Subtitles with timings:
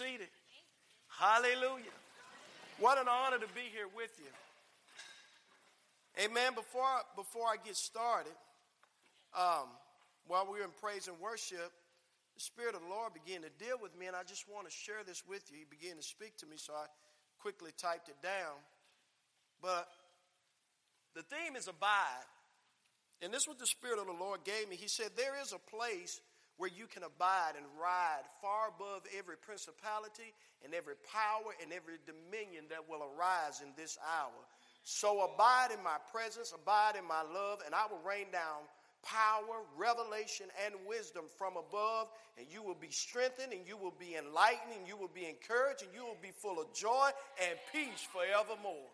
[0.00, 0.32] seated.
[1.12, 1.92] Hallelujah.
[2.78, 4.32] What an honor to be here with you.
[6.24, 6.54] Amen.
[6.54, 8.32] Before, before I get started,
[9.36, 9.68] um,
[10.26, 11.68] while we were in praise and worship,
[12.32, 14.72] the Spirit of the Lord began to deal with me, and I just want to
[14.72, 15.58] share this with you.
[15.58, 16.86] He began to speak to me, so I
[17.38, 18.56] quickly typed it down.
[19.60, 19.86] But
[21.14, 22.24] the theme is abide.
[23.20, 24.76] And this is what the Spirit of the Lord gave me.
[24.76, 26.22] He said, There is a place
[26.60, 31.96] where you can abide and ride far above every principality and every power and every
[32.04, 34.40] dominion that will arise in this hour.
[34.84, 38.60] So abide in my presence, abide in my love, and I will rain down
[39.00, 44.20] power, revelation, and wisdom from above, and you will be strengthened, and you will be
[44.20, 47.08] enlightened, and you will be encouraged, and you will be full of joy
[47.40, 48.84] and peace forevermore.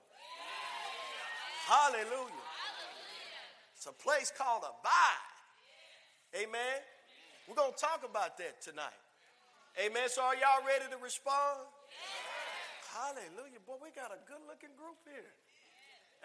[1.67, 2.07] Hallelujah.
[2.15, 3.75] Hallelujah.
[3.75, 6.47] It's a place called Abide.
[6.47, 6.79] Amen.
[7.49, 9.01] We're going to talk about that tonight.
[9.79, 10.11] Amen.
[10.11, 11.63] So, are y'all ready to respond?
[11.63, 12.91] Yes.
[12.91, 13.63] Hallelujah.
[13.63, 15.31] Boy, we got a good looking group here.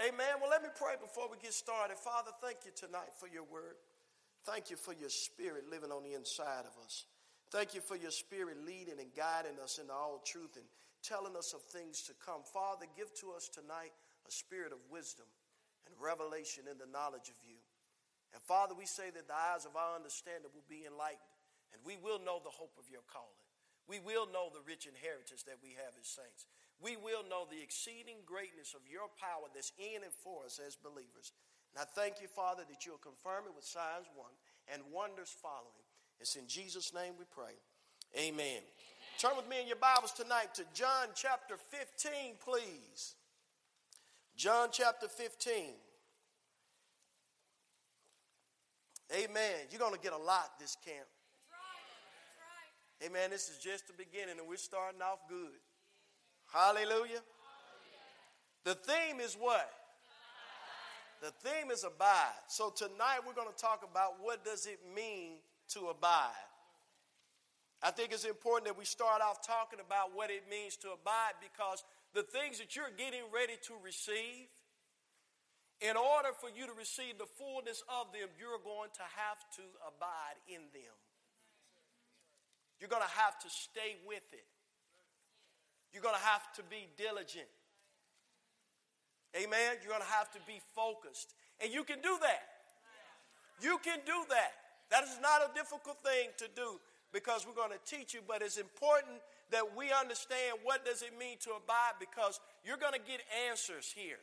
[0.02, 0.42] Amen.
[0.42, 1.99] Well, let me pray before we get started.
[2.02, 3.77] Father, thank you tonight for your word.
[4.49, 7.05] Thank you for your spirit living on the inside of us.
[7.53, 10.66] Thank you for your spirit leading and guiding us into all truth and
[11.03, 12.42] telling us of things to come.
[12.42, 13.94] Father, give to us tonight
[14.25, 15.25] a spirit of wisdom
[15.86, 17.61] and revelation in the knowledge of you.
[18.33, 21.35] And Father, we say that the eyes of our understanding will be enlightened,
[21.75, 23.41] and we will know the hope of your calling.
[23.91, 26.47] We will know the rich inheritance that we have as saints.
[26.79, 30.79] We will know the exceeding greatness of your power that's in and for us as
[30.79, 31.35] believers.
[31.75, 34.31] And I thank you, Father, that you'll confirm it with signs one
[34.71, 35.85] and wonders following.
[36.23, 37.53] It's in Jesus' name we pray.
[38.15, 38.63] Amen.
[39.19, 43.15] Turn with me in your Bibles tonight to John chapter 15, please.
[44.37, 45.73] John chapter 15.
[49.14, 49.67] Amen.
[49.70, 51.08] You're going to get a lot this camp.
[53.06, 53.30] Amen.
[53.31, 55.59] This is just the beginning, and we're starting off good.
[56.54, 57.20] Hallelujah.
[58.64, 59.70] The theme is what?
[61.22, 62.39] The theme is abide.
[62.48, 65.39] So tonight we're going to talk about what does it mean
[65.73, 66.32] to abide.
[67.83, 71.36] I think it's important that we start off talking about what it means to abide
[71.42, 71.83] because
[72.14, 74.48] the things that you're getting ready to receive
[75.81, 79.65] in order for you to receive the fullness of them, you're going to have to
[79.89, 80.95] abide in them.
[82.77, 84.45] You're going to have to stay with it.
[85.89, 87.49] You're going to have to be diligent.
[89.33, 89.81] Amen.
[89.81, 91.33] You're going to have to be focused.
[91.58, 92.45] And you can do that.
[93.58, 94.53] You can do that.
[94.93, 96.77] That is not a difficult thing to do
[97.09, 99.17] because we're going to teach you, but it's important
[99.49, 103.89] that we understand what does it mean to abide because you're going to get answers
[103.89, 104.21] here.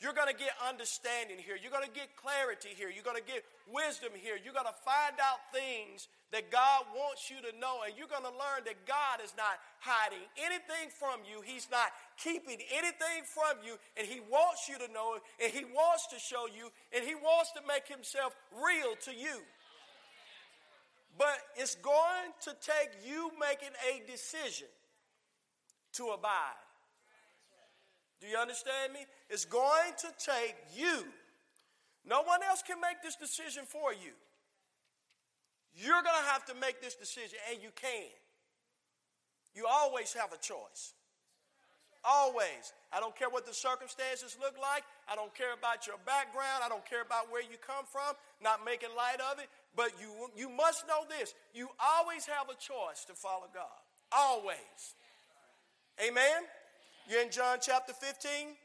[0.00, 1.58] You're going to get understanding here.
[1.58, 2.86] You're going to get clarity here.
[2.86, 4.38] You're going to get wisdom here.
[4.38, 8.22] You're going to find out things that God wants you to know, and you're going
[8.22, 11.42] to learn that God is not hiding anything from you.
[11.42, 15.66] He's not keeping anything from you, and He wants you to know it, and He
[15.66, 19.42] wants to show you, and He wants to make Himself real to you.
[21.18, 24.70] But it's going to take you making a decision
[25.98, 26.62] to abide.
[28.20, 29.02] Do you understand me?
[29.30, 31.04] It's going to take you.
[32.04, 34.12] No one else can make this decision for you.
[35.76, 38.08] You're going to have to make this decision, and you can.
[39.54, 40.94] You always have a choice.
[42.04, 42.72] Always.
[42.92, 44.82] I don't care what the circumstances look like.
[45.12, 46.64] I don't care about your background.
[46.64, 48.16] I don't care about where you come from.
[48.42, 49.46] Not making light of it.
[49.76, 53.68] But you, you must know this you always have a choice to follow God.
[54.10, 54.96] Always.
[56.04, 56.48] Amen?
[57.10, 58.56] You're in John chapter 15.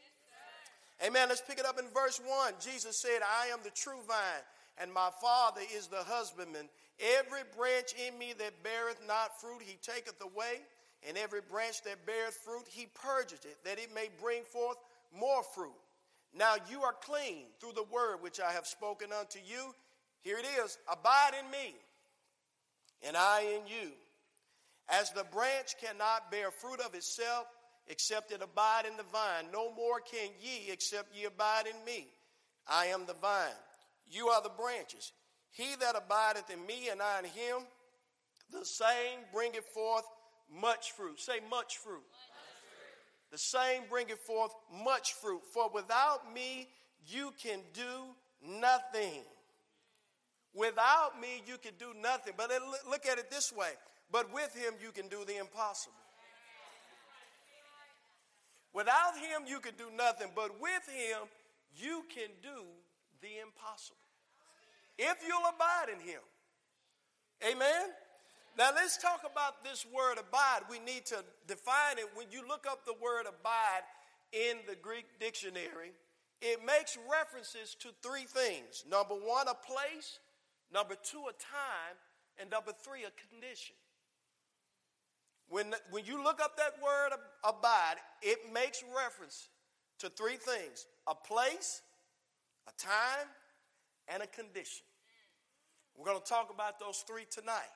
[1.02, 1.30] Amen.
[1.30, 2.54] Let's pick it up in verse 1.
[2.62, 4.44] Jesus said, I am the true vine,
[4.78, 6.70] and my Father is the husbandman.
[7.18, 10.62] Every branch in me that beareth not fruit, he taketh away,
[11.08, 14.78] and every branch that beareth fruit, he purgeth it, that it may bring forth
[15.18, 15.74] more fruit.
[16.36, 19.74] Now you are clean through the word which I have spoken unto you.
[20.22, 21.76] Here it is Abide in me,
[23.08, 23.92] and I in you.
[24.90, 27.46] As the branch cannot bear fruit of itself
[27.88, 29.46] except it abide in the vine.
[29.52, 32.08] No more can ye, except ye abide in me.
[32.68, 33.52] I am the vine.
[34.08, 35.12] You are the branches.
[35.52, 37.60] He that abideth in me and I in him,
[38.52, 40.06] the same bringeth forth
[40.50, 41.20] much fruit.
[41.20, 41.94] Say, much fruit.
[41.96, 43.32] Much fruit.
[43.32, 44.52] The same bringeth forth
[44.84, 45.42] much fruit.
[45.54, 46.68] For without me,
[47.06, 49.24] you can do nothing.
[50.54, 52.34] Without me, you can do nothing.
[52.38, 52.52] But
[52.90, 53.72] look at it this way.
[54.12, 55.94] But with him, you can do the impossible.
[58.74, 61.30] Without him, you can do nothing, but with him,
[61.78, 62.66] you can do
[63.22, 63.98] the impossible.
[64.98, 66.22] If you'll abide in him.
[67.54, 67.90] Amen?
[68.58, 70.62] Now, let's talk about this word abide.
[70.70, 72.06] We need to define it.
[72.16, 73.82] When you look up the word abide
[74.32, 75.92] in the Greek dictionary,
[76.42, 80.20] it makes references to three things number one, a place,
[80.74, 81.96] number two, a time,
[82.40, 83.76] and number three, a condition.
[85.54, 87.10] When, when you look up that word
[87.44, 89.50] abide, it makes reference
[90.00, 91.84] to three things a place,
[92.68, 93.30] a time,
[94.08, 94.82] and a condition.
[95.96, 97.70] We're going to talk about those three tonight.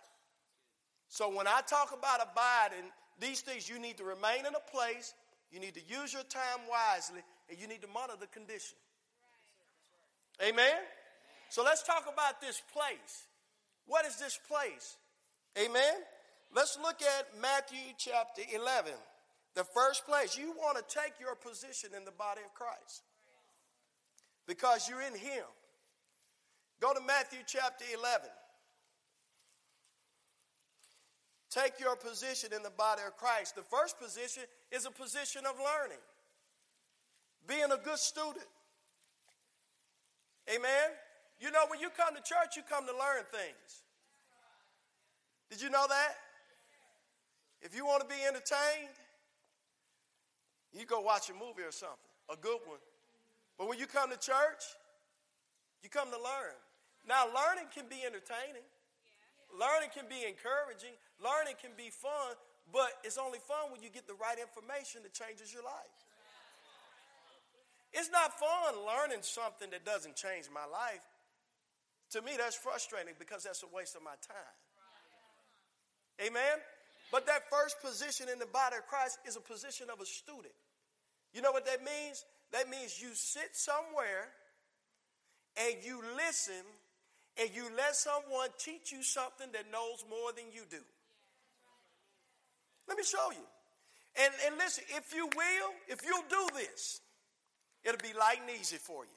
[1.07, 2.89] So, when I talk about abiding,
[3.19, 5.13] these things you need to remain in a place,
[5.51, 8.75] you need to use your time wisely, and you need to monitor the condition.
[10.41, 10.53] Amen?
[10.65, 10.81] Amen?
[11.49, 13.27] So let's talk about this place.
[13.85, 14.97] What is this place?
[15.63, 16.01] Amen?
[16.55, 18.93] Let's look at Matthew chapter 11.
[19.55, 23.03] The first place, you want to take your position in the body of Christ
[24.47, 25.43] because you're in Him.
[26.79, 28.29] Go to Matthew chapter 11.
[31.49, 33.55] Take your position in the body of Christ.
[33.55, 35.97] The first position is a position of learning,
[37.47, 38.45] being a good student.
[40.53, 40.91] Amen?
[41.39, 43.81] You know, when you come to church, you come to learn things.
[45.49, 46.15] Did you know that?
[47.61, 48.93] If you want to be entertained,
[50.73, 51.97] you go watch a movie or something,
[52.29, 52.81] a good one.
[53.57, 54.63] But when you come to church,
[55.81, 56.57] you come to learn.
[57.09, 58.65] Now, learning can be entertaining,
[59.55, 60.93] learning can be encouraging,
[61.23, 62.35] learning can be fun,
[62.69, 65.97] but it's only fun when you get the right information that changes your life.
[67.95, 71.01] It's not fun learning something that doesn't change my life.
[72.11, 74.55] To me, that's frustrating because that's a waste of my time.
[76.27, 76.59] Amen?
[77.11, 80.53] But that first position in the body of Christ is a position of a student.
[81.33, 82.25] You know what that means?
[82.51, 84.29] That means you sit somewhere
[85.55, 86.63] and you listen
[87.39, 90.81] and you let someone teach you something that knows more than you do.
[92.87, 93.45] Let me show you.
[94.21, 97.01] And, and listen, if you will, if you'll do this,
[97.83, 99.11] it'll be light and easy for you.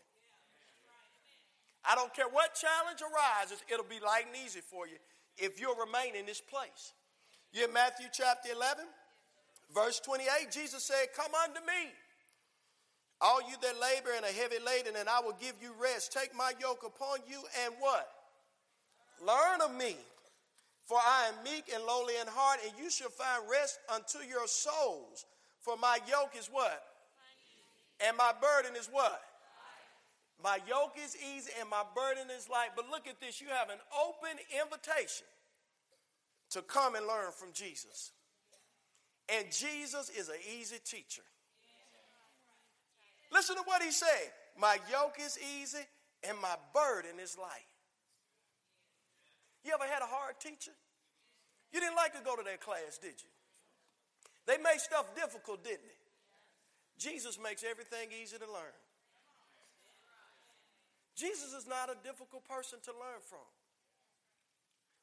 [1.89, 4.99] I don't care what challenge arises, it'll be light and easy for you
[5.39, 6.93] if you'll remain in this place.
[7.53, 8.85] You in Matthew chapter 11,
[9.75, 11.91] verse 28, Jesus said, Come unto me,
[13.21, 16.13] all you that labor and are heavy laden, and I will give you rest.
[16.13, 18.07] Take my yoke upon you and what?
[19.27, 19.97] Learn of me,
[20.87, 24.47] for I am meek and lowly in heart, and you shall find rest unto your
[24.47, 25.27] souls.
[25.61, 26.83] For my yoke is what?
[28.07, 29.21] And my burden is what?
[30.43, 32.71] My yoke is easy and my burden is light.
[32.77, 35.27] But look at this you have an open invitation
[36.51, 38.13] to come and learn from Jesus.
[39.29, 41.23] And Jesus is an easy teacher.
[43.33, 44.33] Listen to what he said.
[44.59, 45.85] My yoke is easy
[46.29, 47.71] and my burden is light.
[49.65, 50.75] You ever had a hard teacher?
[51.73, 53.31] You didn't like to go to their class, did you?
[54.47, 56.01] They made stuff difficult, didn't they?
[56.99, 58.77] Jesus makes everything easy to learn.
[61.15, 63.47] Jesus is not a difficult person to learn from.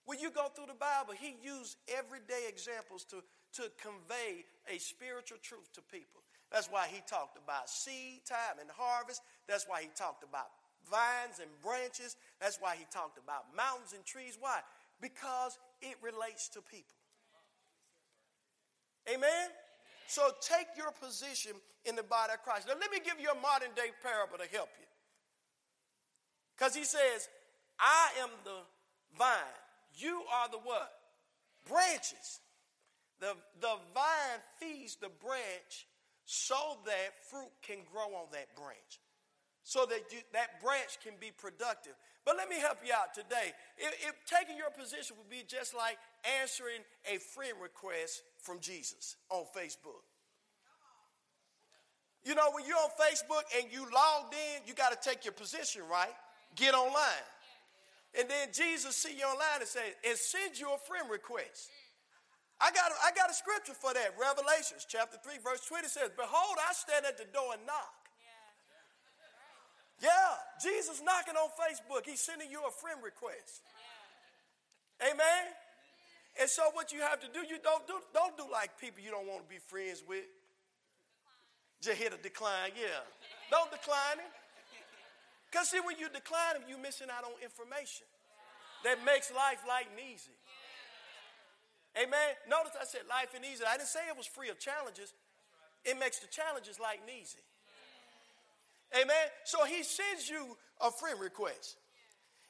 [0.07, 3.19] When you go through the Bible, he used everyday examples to,
[3.59, 6.23] to convey a spiritual truth to people.
[6.49, 9.21] That's why he talked about seed time and harvest.
[9.49, 10.47] That's why he talked about
[10.89, 12.15] vines and branches.
[12.39, 14.37] That's why he talked about mountains and trees.
[14.39, 14.59] Why?
[15.01, 16.95] Because it relates to people.
[19.11, 19.27] Amen?
[19.27, 19.47] Amen?
[20.07, 21.51] So take your position
[21.83, 22.63] in the body of Christ.
[22.71, 24.87] Now, let me give you a modern day parable to help you.
[26.55, 27.27] Because he says,
[27.77, 28.55] I am the
[29.19, 29.63] vine,
[29.97, 30.93] you are the what?
[31.69, 32.39] Branches.
[33.19, 35.87] The, the vine feeds the branch
[36.23, 39.01] so that fruit can grow on that branch,
[39.63, 41.93] so that you, that branch can be productive.
[42.25, 43.53] But let me help you out today.
[43.79, 45.97] If, if taking your position would be just like
[46.41, 50.05] answering a friend request from Jesus on Facebook.
[52.23, 55.33] You know, when you're on Facebook and you logged in, you got to take your
[55.33, 56.13] position, right?
[56.55, 57.25] Get online.
[58.15, 61.67] And then Jesus see you online and say, and send you a friend request.
[62.61, 64.17] I got, a, I got a scripture for that.
[64.17, 67.93] Revelations chapter 3, verse 20 says, Behold, I stand at the door and knock.
[70.01, 72.01] Yeah, yeah Jesus knocking on Facebook.
[72.09, 73.61] He's sending you a friend request.
[73.61, 75.13] Yeah.
[75.13, 75.21] Amen?
[75.21, 75.43] Amen?
[76.41, 79.09] And so what you have to do, you don't do don't do like people you
[79.09, 80.21] don't want to be friends with.
[81.81, 81.81] Decline.
[81.81, 83.05] Just hit a decline, yeah.
[83.49, 84.31] don't decline it.
[85.49, 88.03] Because, see, when you decline them, you're missing out on information
[88.83, 90.35] that makes life light and easy.
[91.95, 92.29] Amen.
[92.51, 93.63] Notice I said life and easy.
[93.63, 95.13] I didn't say it was free of challenges.
[95.83, 97.41] It makes the challenges light and easy.
[98.93, 99.27] Amen.
[99.45, 101.77] So he sends you a friend request.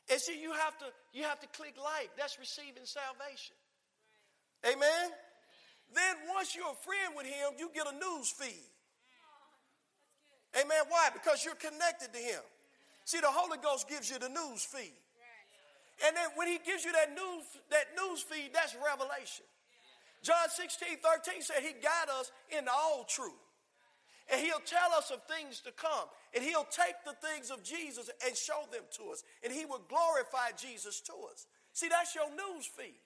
[0.10, 2.12] And see, you have to you have to click like.
[2.18, 3.56] That's receiving salvation.
[4.66, 5.08] Amen.
[5.94, 8.68] Then once you're a friend with him, you get a news feed.
[10.60, 10.84] Amen.
[10.90, 11.08] Why?
[11.14, 12.44] Because you're connected to him.
[13.08, 14.92] See, the Holy Ghost gives you the news feed.
[16.06, 19.48] And then when he gives you that news, that news feed, that's revelation.
[20.22, 23.40] John 16, 13 said he guide us in all truth.
[24.30, 26.12] And he'll tell us of things to come.
[26.36, 29.24] And he'll take the things of Jesus and show them to us.
[29.40, 31.48] And he will glorify Jesus to us.
[31.72, 33.00] See, that's your news feed.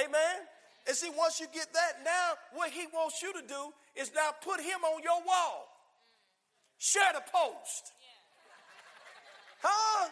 [0.00, 0.38] Amen.
[0.88, 4.32] And see, once you get that, now what he wants you to do is now
[4.40, 5.68] put him on your wall.
[6.78, 7.92] Share the post.
[9.62, 10.08] Huh?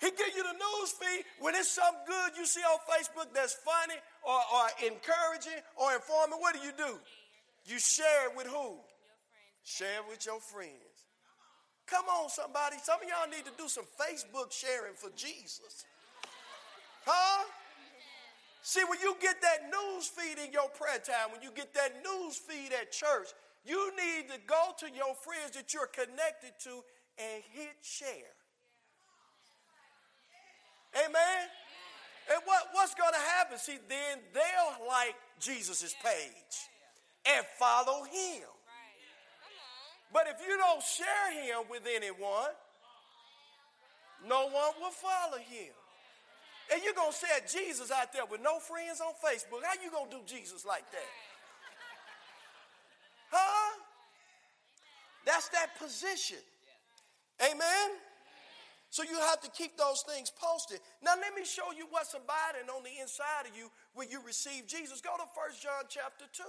[0.00, 3.52] He give you the news feed when it's something good you see on Facebook that's
[3.52, 6.40] funny or, or encouraging or informing.
[6.40, 6.96] What do you do?
[7.66, 8.76] You share it with who?
[9.64, 11.08] Share it with your friends.
[11.86, 12.76] Come on, somebody.
[12.82, 15.84] Some of y'all need to do some Facebook sharing for Jesus.
[17.06, 17.44] Huh?
[18.62, 22.00] See, when you get that news feed in your prayer time, when you get that
[22.00, 23.28] news feed at church,
[23.66, 26.80] you need to go to your friends that you're connected to
[27.20, 28.33] and hit share.
[30.96, 31.40] Amen?
[32.32, 33.58] And what, what's going to happen?
[33.58, 36.56] See, then they'll like Jesus' page
[37.26, 38.48] and follow him.
[40.12, 42.54] But if you don't share him with anyone,
[44.28, 45.74] no one will follow him.
[46.72, 49.64] And you're going to set Jesus out there with no friends on Facebook.
[49.66, 51.12] How you going to do Jesus like that?
[53.32, 53.80] Huh?
[55.26, 56.38] That's that position.
[57.42, 57.98] Amen?
[58.94, 60.78] So you have to keep those things posted.
[61.02, 64.68] Now let me show you what's abiding on the inside of you when you receive
[64.70, 65.00] Jesus.
[65.02, 66.44] Go to 1 John chapter 2.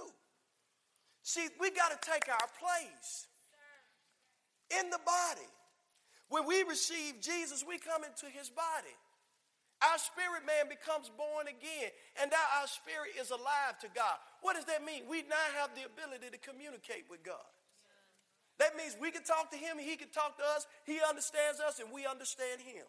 [1.26, 3.26] See, we got to take our place
[4.78, 5.48] in the body.
[6.30, 8.94] When we receive Jesus, we come into his body.
[9.82, 11.90] Our spirit man becomes born again,
[12.22, 14.22] and now our spirit is alive to God.
[14.46, 15.10] What does that mean?
[15.10, 17.42] We now have the ability to communicate with God.
[18.58, 21.78] That means we can talk to him, he can talk to us, he understands us,
[21.80, 22.84] and we understand him.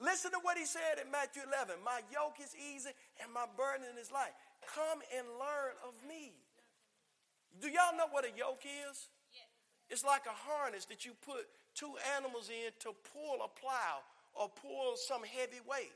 [0.00, 2.90] Listen to what he said in Matthew 11 My yoke is easy
[3.22, 4.32] and my burden is light.
[4.74, 6.32] Come and learn of me.
[7.60, 9.08] Do y'all know what a yoke is?
[9.90, 14.48] It's like a harness that you put two animals in to pull a plow or
[14.62, 15.92] pull some heavy weight.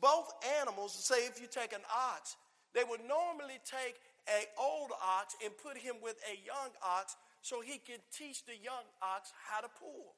[0.00, 1.80] Both animals, say if you take an
[2.14, 2.36] ox,
[2.74, 3.96] they would normally take
[4.28, 8.54] an old ox and put him with a young ox so he could teach the
[8.62, 10.14] young ox how to pull.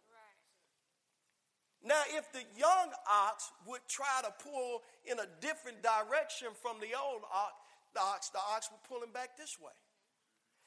[1.84, 6.98] Now, if the young ox would try to pull in a different direction from the
[6.98, 7.52] old ox,
[7.94, 9.76] the ox, the ox would pull him back this way.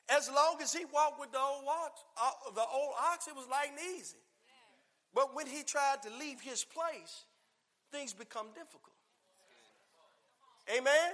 [0.10, 3.46] As long as he walked with the old ox, uh, the old ox, it was
[3.52, 4.24] light and easy.
[5.14, 7.26] But when he tried to leave his place,
[7.92, 8.96] things become difficult.
[10.72, 11.12] Amen.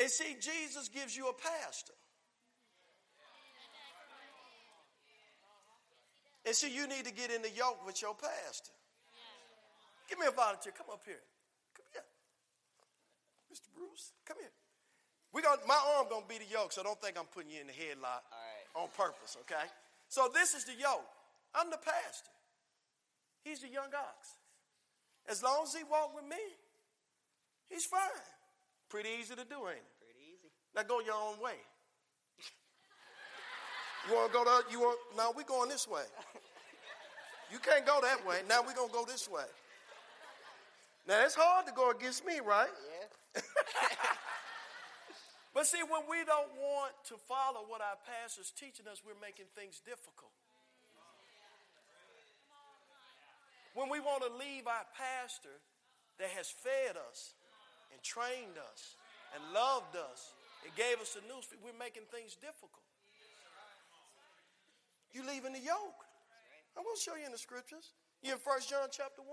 [0.00, 1.92] And see, Jesus gives you a pastor.
[6.46, 8.72] And see, you need to get in the yoke with your pastor.
[10.08, 10.72] Give me a volunteer.
[10.76, 11.20] Come up here.
[11.76, 12.06] Come here.
[13.52, 13.68] Mr.
[13.74, 14.54] Bruce, come here.
[15.34, 17.66] We going my arm gonna be the yoke, so don't think I'm putting you in
[17.66, 18.72] the headlock right.
[18.80, 19.68] on purpose, okay?
[20.08, 21.04] So this is the yoke.
[21.54, 22.32] I'm the pastor.
[23.44, 24.36] He's the young ox.
[25.28, 26.40] As long as he walk with me,
[27.68, 28.24] he's fine.
[28.88, 29.94] Pretty easy to do, ain't it?
[30.00, 30.48] Pretty easy.
[30.74, 31.60] Now go your own way.
[34.08, 36.08] you want to go to, you want, now we going this way.
[37.52, 38.40] You can't go that way.
[38.48, 39.44] Now we going to go this way.
[41.06, 42.68] Now it's hard to go against me, right?
[42.68, 43.40] Yeah.
[45.54, 49.48] but see, when we don't want to follow what our pastor's teaching us, we're making
[49.56, 50.32] things difficult.
[53.76, 55.52] When we want to leave our pastor
[56.18, 57.32] that has fed us,
[57.92, 58.96] and trained us
[59.34, 60.32] and loved us
[60.64, 61.62] and gave us a new spirit.
[61.64, 62.84] We're making things difficult.
[65.16, 66.00] You leaving the yoke.
[66.76, 67.96] I'm going to show you in the scriptures.
[68.22, 69.28] You in First John chapter 1.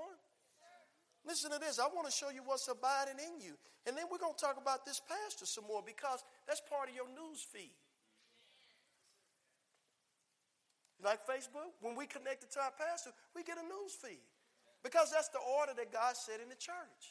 [1.27, 1.79] Listen to this.
[1.81, 3.57] I want to show you what's abiding in you.
[3.87, 6.95] And then we're going to talk about this pastor some more because that's part of
[6.95, 7.73] your news feed.
[11.03, 14.21] Like Facebook, when we connect it to our pastor, we get a news feed
[14.81, 17.03] because that's the order that God set in the church.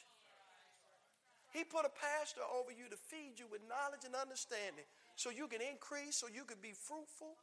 [1.55, 4.83] He put a pastor over you to feed you with knowledge and understanding
[5.15, 7.39] so you can increase, so you can be fruitful.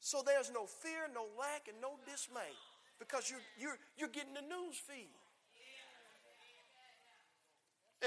[0.00, 2.50] So there's no fear, no lack, and no dismay
[2.98, 5.14] because you're, you're, you're getting the news feed.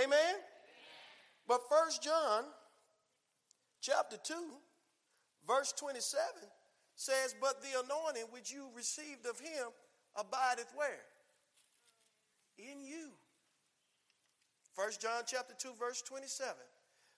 [0.03, 0.35] Amen?
[1.47, 2.43] But First John
[3.79, 4.35] chapter 2,
[5.47, 6.11] verse 27
[6.97, 9.71] says, But the anointing which you received of him
[10.19, 11.07] abideth where?
[12.59, 13.15] In you.
[14.75, 16.53] 1 John chapter 2, verse 27.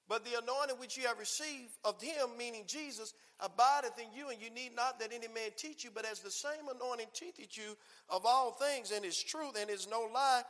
[0.07, 4.39] But the anointing which ye have received of him, meaning Jesus, abideth in you, and
[4.39, 7.75] you need not that any man teach you, but as the same anointing teacheth you
[8.09, 10.43] of all things, and is truth, and is no lie,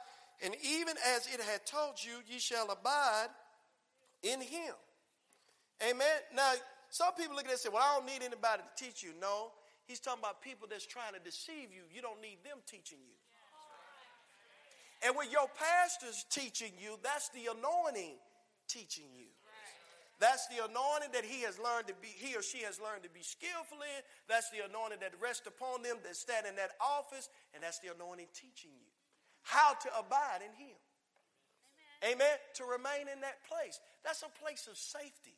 [0.43, 3.27] and even as it hath taught you, ye shall abide
[4.21, 4.73] in him.
[5.89, 6.21] Amen.
[6.35, 6.53] Now,
[6.89, 9.09] some people look at it and say, Well, I don't need anybody to teach you.
[9.19, 9.51] No,
[9.85, 11.81] he's talking about people that's trying to deceive you.
[11.93, 13.13] You don't need them teaching you.
[15.05, 18.17] And when your pastor's teaching you, that's the anointing
[18.67, 19.29] teaching you.
[20.17, 23.13] That's the anointing that he has learned to be, he or she has learned to
[23.13, 23.99] be skillful in.
[24.25, 27.93] That's the anointing that rests upon them that stand in that office, and that's the
[27.93, 28.87] anointing teaching you
[29.45, 30.75] how to abide in him.
[32.03, 32.19] Amen.
[32.25, 32.35] Amen.
[32.59, 33.77] To remain in that place.
[34.01, 35.37] That's a place of safety.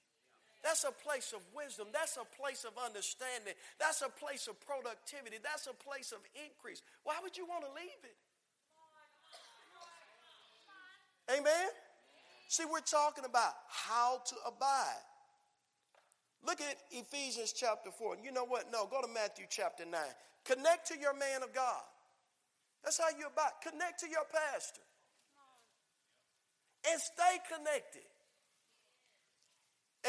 [0.64, 1.92] That's a place of wisdom.
[1.94, 3.54] That's a place of understanding.
[3.84, 5.38] That's a place of productivity.
[5.44, 6.82] That's a place of increase.
[7.04, 8.16] Why would you want to leave it?
[11.32, 11.70] Amen?
[12.48, 15.06] See, we're talking about how to abide.
[16.46, 18.18] Look at Ephesians chapter 4.
[18.24, 18.72] You know what?
[18.72, 19.94] No, go to Matthew chapter 9.
[20.46, 21.82] Connect to your man of God.
[22.84, 23.52] That's how you abide.
[23.70, 24.82] Connect to your pastor.
[26.90, 28.08] And stay connected.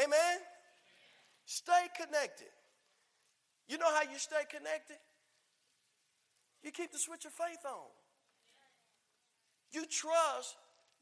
[0.03, 0.37] Amen?
[1.45, 2.47] Stay connected.
[3.67, 4.97] You know how you stay connected?
[6.63, 7.91] You keep the switch of faith on.
[9.73, 10.55] You trust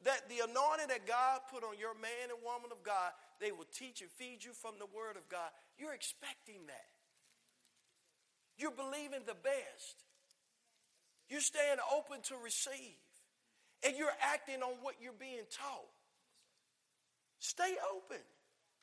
[0.05, 3.11] that the anointing that God put on your man and woman of God,
[3.43, 5.49] they will teach and feed you from the Word of God.
[5.77, 6.89] You're expecting that.
[8.57, 9.95] You're believing the best.
[11.27, 13.01] You're staying open to receive.
[13.83, 15.91] And you're acting on what you're being taught.
[17.39, 18.19] Stay open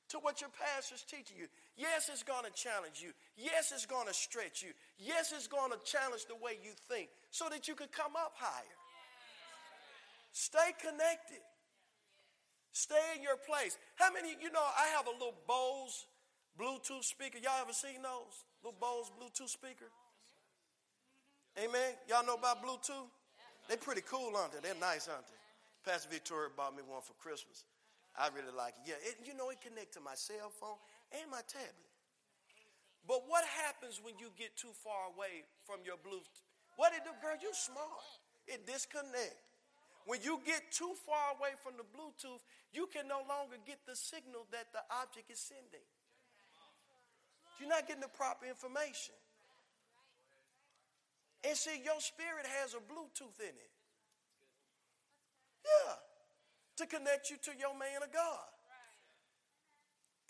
[0.08, 1.48] to what your pastor's teaching you.
[1.76, 3.10] Yes, it's going to challenge you.
[3.36, 4.70] Yes, it's going to stretch you.
[4.98, 8.32] Yes, it's going to challenge the way you think so that you can come up
[8.36, 8.76] higher.
[10.36, 11.40] Stay connected.
[12.68, 13.80] Stay in your place.
[13.96, 16.04] How many, you know, I have a little Bose
[16.60, 17.40] Bluetooth speaker.
[17.40, 18.44] Y'all ever seen those?
[18.60, 19.88] Little Bose Bluetooth speaker?
[21.56, 21.96] Amen.
[22.04, 23.08] Y'all know about Bluetooth?
[23.72, 24.60] They are pretty cool, aren't they?
[24.60, 25.40] They're nice, aren't they?
[25.88, 27.64] Pastor Victoria bought me one for Christmas.
[28.12, 28.92] I really like it.
[28.92, 30.76] Yeah, it, you know, it connects to my cell phone
[31.16, 31.80] and my tablet.
[33.08, 36.44] But what happens when you get too far away from your Bluetooth?
[36.76, 37.40] What did do, girl?
[37.40, 37.88] You smart.
[38.44, 39.40] It disconnects
[40.06, 42.38] when you get too far away from the Bluetooth,
[42.70, 45.82] you can no longer get the signal that the object is sending.
[47.58, 49.18] You're not getting the proper information.
[51.42, 53.72] And see, your spirit has a Bluetooth in it.
[55.66, 55.98] Yeah.
[56.78, 58.46] To connect you to your man of God.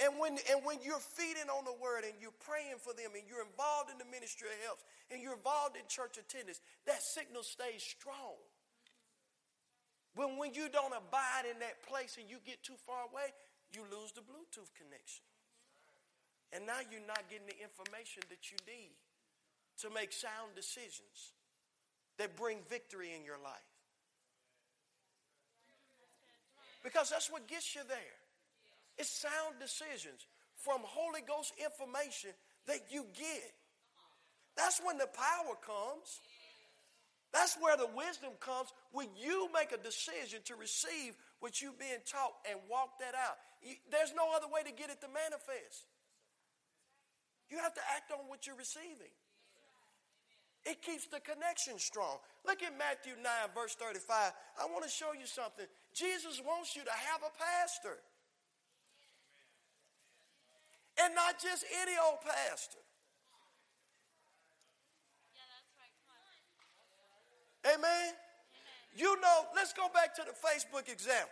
[0.09, 3.25] And when, and when you're feeding on the word and you're praying for them and
[3.29, 7.45] you're involved in the ministry of helps and you're involved in church attendance, that signal
[7.45, 8.41] stays strong.
[10.17, 13.37] When, when you don't abide in that place and you get too far away,
[13.77, 15.23] you lose the Bluetooth connection.
[16.57, 18.97] And now you're not getting the information that you need
[19.85, 21.37] to make sound decisions
[22.17, 23.69] that bring victory in your life.
[26.83, 28.17] Because that's what gets you there.
[28.97, 30.25] It's sound decisions
[30.57, 32.31] from Holy Ghost information
[32.67, 33.53] that you get.
[34.57, 36.25] That's when the power comes.
[37.37, 41.13] That's where the wisdom comes when you make a decision to receive
[41.45, 43.37] what you've been taught and walk that out.
[43.93, 45.85] there's no other way to get it to manifest.
[47.53, 49.13] You have to act on what you're receiving.
[50.65, 52.17] It keeps the connection strong.
[52.49, 53.23] Look at Matthew 9,
[53.55, 54.33] verse 35.
[54.57, 55.67] I want to show you something.
[55.93, 58.01] Jesus wants you to have a pastor.
[61.05, 62.81] And not just any old pastor.
[67.67, 67.77] Amen?
[67.79, 68.13] Amen?
[68.97, 71.29] You know, let's go back to the Facebook example.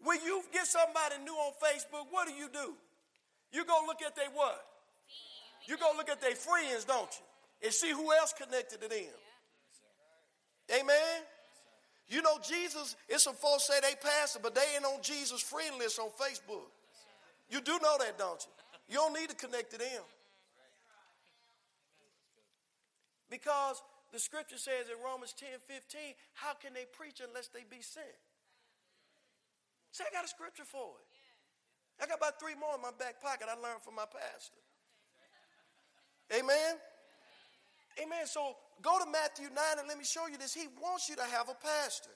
[0.00, 2.74] When you get somebody new on Facebook, what do you do?
[3.52, 4.60] You go look at their what?
[5.66, 7.66] You go look at their friends, don't you?
[7.68, 9.04] And see who else connected to them.
[10.78, 11.22] Amen?
[12.08, 15.76] You know, Jesus, it's some folks say they pastor, but they ain't on Jesus' friend
[15.78, 16.66] list on Facebook.
[17.50, 18.92] You do know that, don't you?
[18.94, 20.02] You don't need to connect to them.
[23.30, 27.82] Because the scripture says in Romans 10 15, how can they preach unless they be
[27.82, 28.06] sent?
[29.90, 31.06] See, I got a scripture for it.
[31.98, 34.60] I got about three more in my back pocket I learned from my pastor.
[36.34, 36.76] Amen?
[37.96, 38.26] Amen.
[38.28, 38.52] So
[38.84, 40.52] go to Matthew 9 and let me show you this.
[40.52, 42.12] He wants you to have a pastor.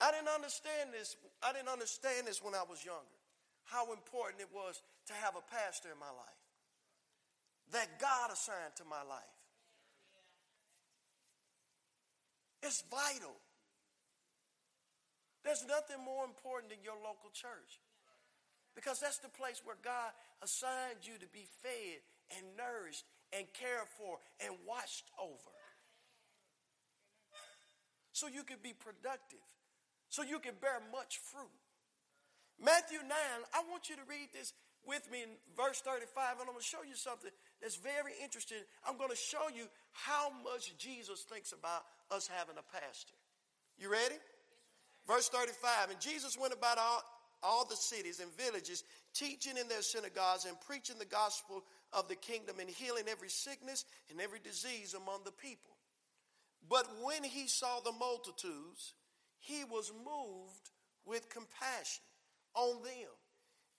[0.00, 1.16] I didn't understand this.
[1.42, 3.16] I didn't understand this when I was younger,
[3.68, 6.39] how important it was to have a pastor in my life
[7.72, 9.38] that God assigned to my life.
[12.62, 13.34] It's vital.
[15.44, 17.80] There's nothing more important than your local church
[18.74, 22.04] because that's the place where God assigned you to be fed
[22.36, 25.50] and nourished and cared for and watched over.
[28.12, 29.40] So you can be productive,
[30.10, 31.48] so you can bear much fruit.
[32.60, 34.52] Matthew 9, I want you to read this
[34.84, 38.58] with me in verse 35, and I'm going to show you something that's very interesting.
[38.88, 43.14] I'm going to show you how much Jesus thinks about us having a pastor.
[43.78, 44.16] You ready?
[45.06, 47.02] Verse 35 And Jesus went about all,
[47.42, 52.14] all the cities and villages, teaching in their synagogues and preaching the gospel of the
[52.16, 55.70] kingdom and healing every sickness and every disease among the people.
[56.68, 58.94] But when he saw the multitudes,
[59.38, 60.70] he was moved
[61.06, 62.02] with compassion
[62.54, 63.10] on them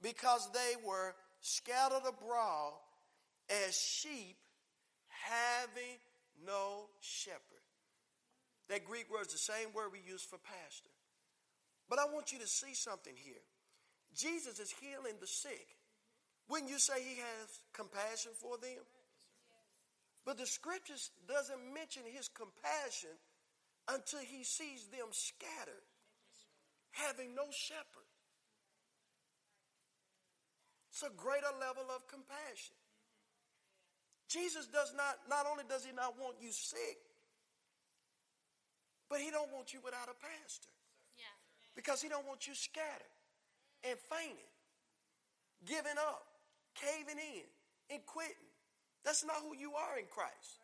[0.04, 2.74] because they were scattered abroad
[3.68, 4.38] as sheep
[5.10, 6.00] having
[6.46, 7.40] no shepherd.
[8.70, 10.90] That Greek word is the same word we use for pastor.
[11.90, 13.44] But I want you to see something here.
[14.16, 15.68] Jesus is healing the sick.
[16.50, 18.84] Wouldn't you say he has compassion for them?
[20.26, 23.10] But the scriptures doesn't mention his compassion
[23.90, 25.84] until he sees them scattered,
[26.92, 28.08] having no shepherd.
[30.92, 32.76] It's a greater level of compassion.
[34.32, 37.04] Jesus does not, not only does he not want you sick,
[39.12, 40.72] but he don't want you without a pastor.
[41.20, 41.28] Yeah.
[41.76, 43.12] Because he don't want you scattered
[43.84, 44.54] and fainting,
[45.68, 46.24] giving up,
[46.80, 47.44] caving in,
[47.92, 48.48] and quitting.
[49.04, 50.64] That's not who you are in Christ.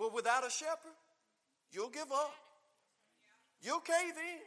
[0.00, 0.96] But without a shepherd,
[1.70, 2.32] you'll give up.
[3.60, 4.40] You'll cave in.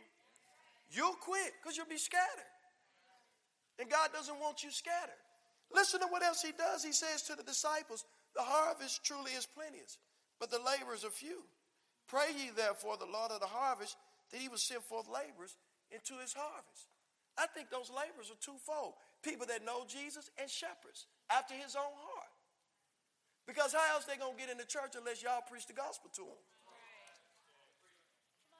[0.90, 2.50] You'll quit because you'll be scattered.
[3.78, 5.22] And God doesn't want you scattered.
[5.74, 6.84] Listen to what else he does.
[6.86, 8.06] He says to the disciples,
[8.36, 9.98] The harvest truly is plenteous,
[10.40, 11.42] but the laborers are few.
[12.08, 13.98] Pray ye therefore the Lord of the harvest
[14.32, 15.58] that he will send forth laborers
[15.90, 16.90] into his harvest.
[17.38, 18.94] I think those laborers are twofold
[19.26, 22.30] people that know Jesus and shepherds after his own heart.
[23.48, 26.22] Because how else they gonna get in the church unless y'all preach the gospel to
[26.30, 26.44] them?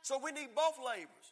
[0.02, 1.30] So we need both laborers.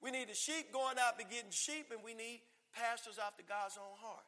[0.00, 2.40] We need the sheep going out and getting sheep, and we need
[2.74, 4.24] pastors after God's own heart.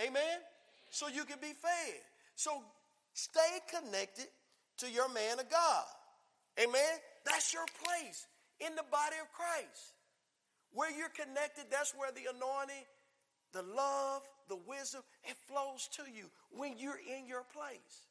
[0.00, 0.38] Amen?
[0.90, 2.00] So you can be fed.
[2.36, 2.62] So
[3.12, 4.26] stay connected
[4.78, 5.84] to your man of God.
[6.62, 6.98] Amen?
[7.26, 8.26] That's your place
[8.60, 9.92] in the body of Christ.
[10.72, 12.86] Where you're connected, that's where the anointing,
[13.52, 16.24] the love, the wisdom, it flows to you
[16.56, 18.08] when you're in your place.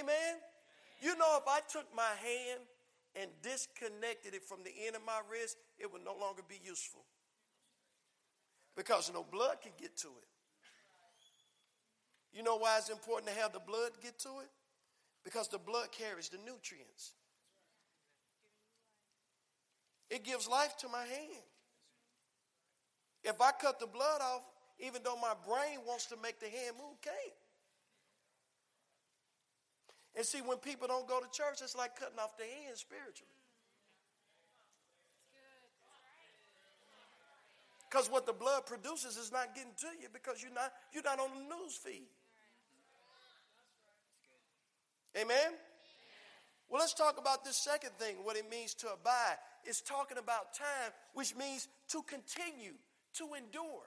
[0.00, 0.40] Amen?
[1.02, 2.60] You know, if I took my hand
[3.20, 7.02] and disconnected it from the end of my wrist, it would no longer be useful
[8.76, 10.28] because no blood can get to it.
[12.36, 14.48] You know why it's important to have the blood get to it?
[15.24, 17.12] Because the blood carries the nutrients.
[20.10, 21.46] It gives life to my hand.
[23.24, 24.42] If I cut the blood off,
[24.80, 27.14] even though my brain wants to make the hand move, can't.
[30.16, 33.32] And see, when people don't go to church, it's like cutting off the hand spiritually.
[37.92, 41.20] Because what the blood produces is not getting to you because you're not, you're not
[41.20, 42.08] on the news feed.
[45.20, 45.52] Amen?
[46.70, 49.36] Well, let's talk about this second thing, what it means to abide.
[49.66, 52.72] It's talking about time, which means to continue,
[53.18, 53.84] to endure.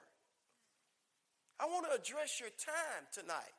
[1.58, 3.58] I want to address your time tonight.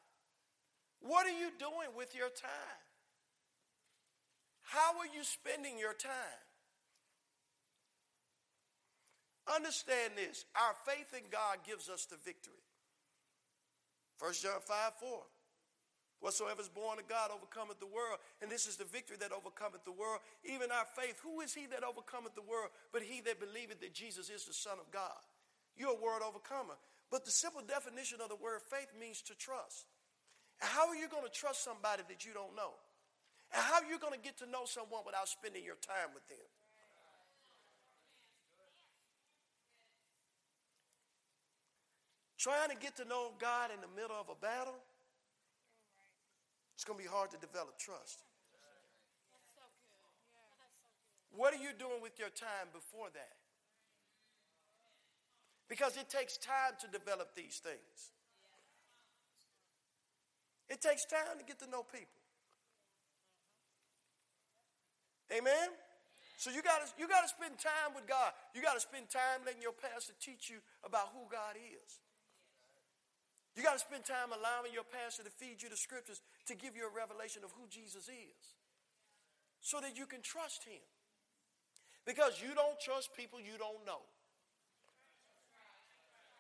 [1.02, 2.80] What are you doing with your time?
[4.62, 6.12] How are you spending your time?
[9.54, 12.60] Understand this our faith in God gives us the victory.
[14.20, 15.20] 1 John 5 4.
[16.20, 19.86] Whatsoever is born of God overcometh the world, and this is the victory that overcometh
[19.86, 21.22] the world, even our faith.
[21.22, 24.54] Who is he that overcometh the world but he that believeth that Jesus is the
[24.54, 25.22] Son of God?
[25.78, 26.74] You're a world overcomer.
[27.14, 29.86] But the simple definition of the word faith means to trust.
[30.60, 32.74] And how are you going to trust somebody that you don't know?
[33.54, 36.26] And how are you going to get to know someone without spending your time with
[36.34, 36.48] them?
[42.38, 44.78] Trying to get to know God in the middle of a battle,
[46.78, 48.22] it's going to be hard to develop trust.
[51.36, 53.34] What are you doing with your time before that?
[55.68, 57.98] Because it takes time to develop these things.
[60.70, 62.22] It takes time to get to know people.
[65.34, 65.74] Amen?
[66.38, 68.32] So you gotta you gotta spend time with God.
[68.56, 72.00] You gotta spend time letting your pastor teach you about who God is.
[73.58, 76.78] You got to spend time allowing your pastor to feed you the scriptures to give
[76.78, 78.40] you a revelation of who Jesus is
[79.62, 80.78] so that you can trust him.
[82.06, 84.06] Because you don't trust people you don't know.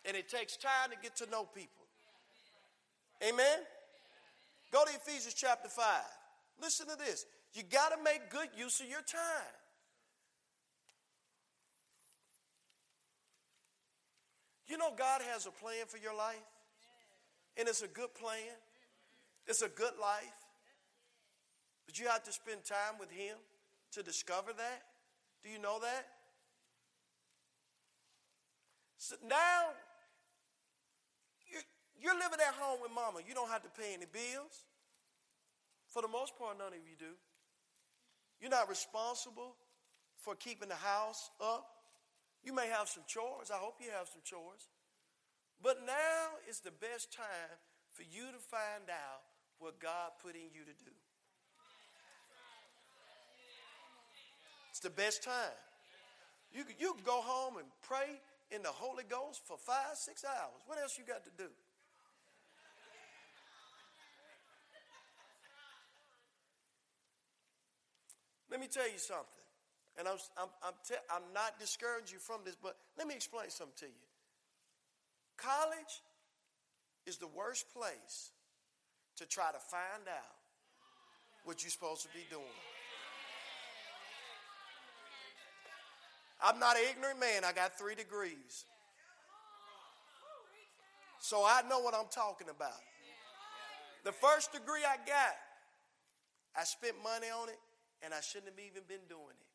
[0.06, 1.90] And it takes time to get to know people.
[3.28, 3.66] Amen?
[4.72, 5.84] Go to Ephesians chapter 5.
[6.62, 7.26] Listen to this.
[7.54, 9.58] You got to make good use of your time.
[14.68, 16.46] You know, God has a plan for your life.
[17.58, 18.54] And it's a good plan,
[19.48, 20.42] it's a good life.
[21.86, 23.36] But you have to spend time with Him
[23.94, 24.82] to discover that.
[25.44, 26.06] Do you know that?
[28.98, 29.70] So now,
[31.52, 31.62] you're,
[32.02, 33.20] you're living at home with mama.
[33.28, 34.66] You don't have to pay any bills.
[35.88, 37.14] For the most part, none of you do.
[38.42, 39.56] You're not responsible
[40.18, 41.66] for keeping the house up.
[42.44, 43.50] You may have some chores.
[43.50, 44.68] I hope you have some chores.
[45.62, 47.56] But now is the best time
[47.94, 49.24] for you to find out
[49.60, 50.92] what God put in you to do.
[54.70, 55.34] It's the best time.
[56.54, 60.62] You, you can go home and pray in the Holy Ghost for five, six hours.
[60.68, 61.50] What else you got to do?
[68.50, 69.26] Let me tell you something.
[70.00, 73.50] And I'm, I'm, I'm, te- I'm not discouraging you from this, but let me explain
[73.50, 74.07] something to you.
[75.38, 76.02] College
[77.06, 78.32] is the worst place
[79.18, 80.36] to try to find out
[81.46, 82.44] what you're supposed to be doing.
[86.44, 88.66] I'm not an ignorant man, I got three degrees.
[91.20, 92.78] So I know what I'm talking about.
[94.04, 95.34] The first degree I got,
[96.60, 97.60] I spent money on it
[98.04, 99.47] and I shouldn't have even been doing it.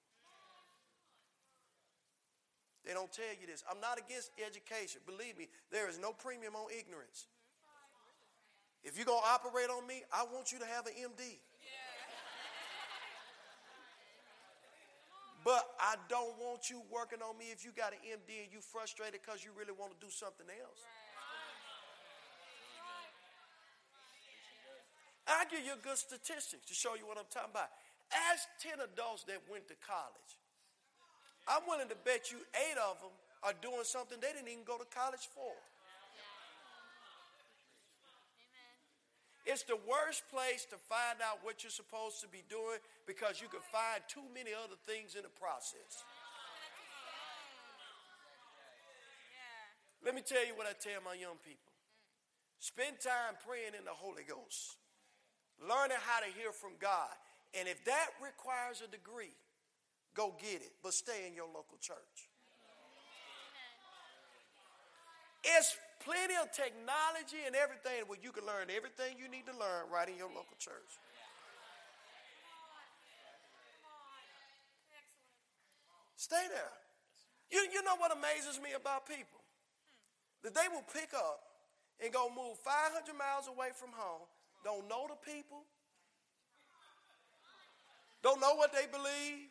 [2.84, 3.62] They don't tell you this.
[3.70, 5.00] I'm not against education.
[5.06, 7.30] Believe me, there is no premium on ignorance.
[8.82, 11.38] If you're going to operate on me, I want you to have an MD.
[15.44, 18.62] But I don't want you working on me if you got an MD and you
[18.62, 20.82] frustrated because you really want to do something else.
[25.26, 27.70] I'll give you a good statistic to show you what I'm talking about.
[28.30, 30.34] Ask 10 adults that went to college
[31.48, 34.78] I'm willing to bet you eight of them are doing something they didn't even go
[34.78, 35.50] to college for.
[39.42, 42.78] It's the worst place to find out what you're supposed to be doing
[43.10, 46.06] because you can find too many other things in the process.
[50.06, 51.70] Let me tell you what I tell my young people
[52.62, 54.78] spend time praying in the Holy Ghost,
[55.58, 57.10] learning how to hear from God.
[57.58, 59.34] And if that requires a degree,
[60.14, 62.28] Go get it, but stay in your local church.
[65.42, 69.88] It's plenty of technology and everything where you can learn everything you need to learn
[69.90, 71.00] right in your local church.
[76.16, 76.74] Stay there.
[77.50, 79.40] You, you know what amazes me about people?
[80.44, 81.40] That they will pick up
[82.02, 84.22] and go move 500 miles away from home,
[84.64, 85.66] don't know the people,
[88.22, 89.50] don't know what they believe,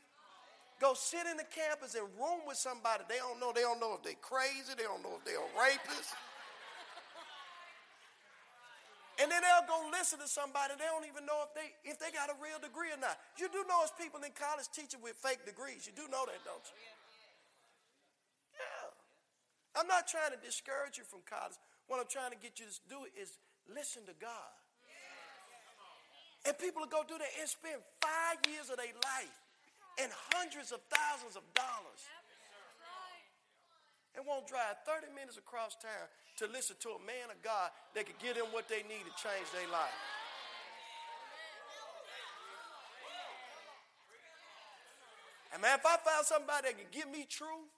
[0.81, 3.05] Go sit in the campus and room with somebody.
[3.05, 3.53] They don't know.
[3.53, 4.73] They don't know if they're crazy.
[4.73, 6.09] They don't know if they're rapists.
[9.21, 10.73] And then they'll go listen to somebody.
[10.81, 13.13] They don't even know if they if they got a real degree or not.
[13.37, 15.85] You do know it's people in college teaching with fake degrees.
[15.85, 16.75] You do know that, don't you?
[18.57, 19.77] Yeah.
[19.77, 21.53] I'm not trying to discourage you from college.
[21.85, 23.29] What I'm trying to get you to do is
[23.69, 24.49] listen to God.
[26.49, 29.37] And people will go do that and spend five years of their life
[30.01, 32.01] and hundreds of thousands of dollars
[34.17, 36.09] and won't drive 30 minutes across town
[36.41, 39.13] to listen to a man of God that could give them what they need to
[39.15, 39.99] change their life.
[45.53, 47.69] And man, if I found somebody that could give me truth,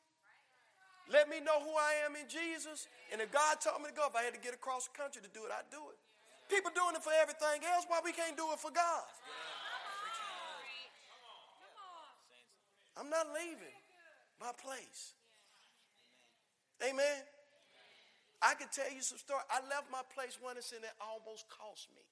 [1.12, 4.08] let me know who I am in Jesus, and if God told me to go,
[4.08, 6.00] if I had to get across the country to do it, I'd do it.
[6.48, 9.06] People doing it for everything else, why we can't do it for God?
[12.98, 13.78] I'm not leaving
[14.38, 15.18] my place.
[16.86, 17.24] Amen.
[18.44, 19.42] I could tell you some story.
[19.48, 22.04] I left my place once and it almost cost me.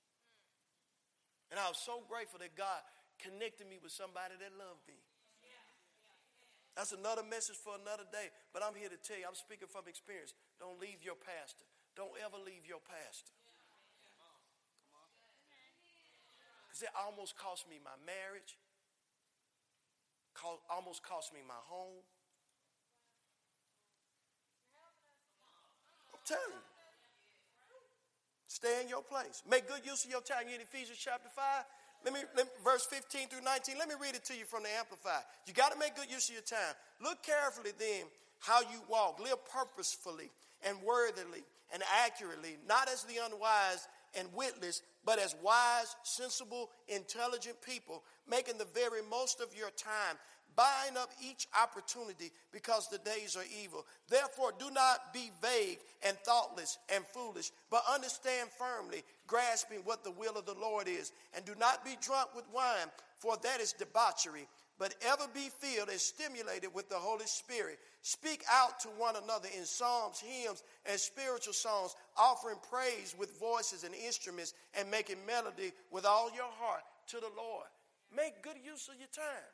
[1.54, 2.80] And I was so grateful that God
[3.20, 4.96] connected me with somebody that loved me.
[6.74, 8.32] That's another message for another day.
[8.56, 10.32] But I'm here to tell you, I'm speaking from experience.
[10.56, 11.68] Don't leave your pastor.
[12.00, 13.36] Don't ever leave your pastor.
[16.72, 18.56] Because it almost cost me my marriage
[20.70, 22.04] almost cost me my home.
[26.14, 26.66] I'm telling you.
[28.48, 29.42] Stay in your place.
[29.50, 30.46] Make good use of your time.
[30.48, 31.42] you in Ephesians chapter 5.
[32.04, 33.76] Let me, let verse 15 through 19.
[33.80, 35.24] Let me read it to you from the Amplified.
[35.48, 36.76] You got to make good use of your time.
[37.02, 38.06] Look carefully then
[38.40, 39.20] how you walk.
[39.22, 40.30] Live purposefully
[40.68, 41.42] and worthily
[41.74, 48.58] and accurately, not as the unwise and witless, but as wise, sensible, intelligent people, making
[48.58, 50.16] the very most of your time,
[50.56, 53.86] buying up each opportunity because the days are evil.
[54.10, 60.12] Therefore, do not be vague and thoughtless and foolish, but understand firmly, grasping what the
[60.12, 61.12] will of the Lord is.
[61.36, 62.88] And do not be drunk with wine,
[63.20, 64.46] for that is debauchery
[64.82, 67.78] but ever be filled and stimulated with the Holy Spirit.
[68.02, 73.84] Speak out to one another in psalms, hymns, and spiritual songs, offering praise with voices
[73.84, 77.68] and instruments, and making melody with all your heart to the Lord.
[78.10, 79.52] Make good use of your time.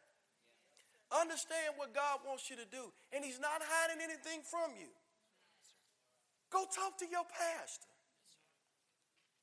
[1.11, 4.87] Understand what God wants you to do, and He's not hiding anything from you.
[6.53, 7.91] Go talk to your pastor,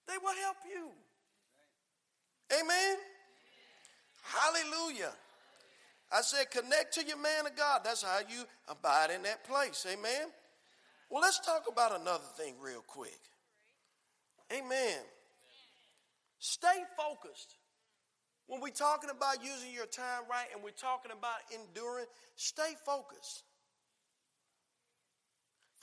[0.09, 0.89] they will help you.
[2.59, 2.97] Amen.
[4.25, 5.13] Hallelujah.
[6.15, 7.81] I said, connect to your man of God.
[7.83, 9.85] That's how you abide in that place.
[9.93, 10.31] Amen.
[11.11, 13.19] Well, let's talk about another thing real quick.
[14.57, 14.99] Amen.
[16.39, 17.57] Stay focused.
[18.47, 23.43] When we're talking about using your time right and we're talking about enduring, stay focused.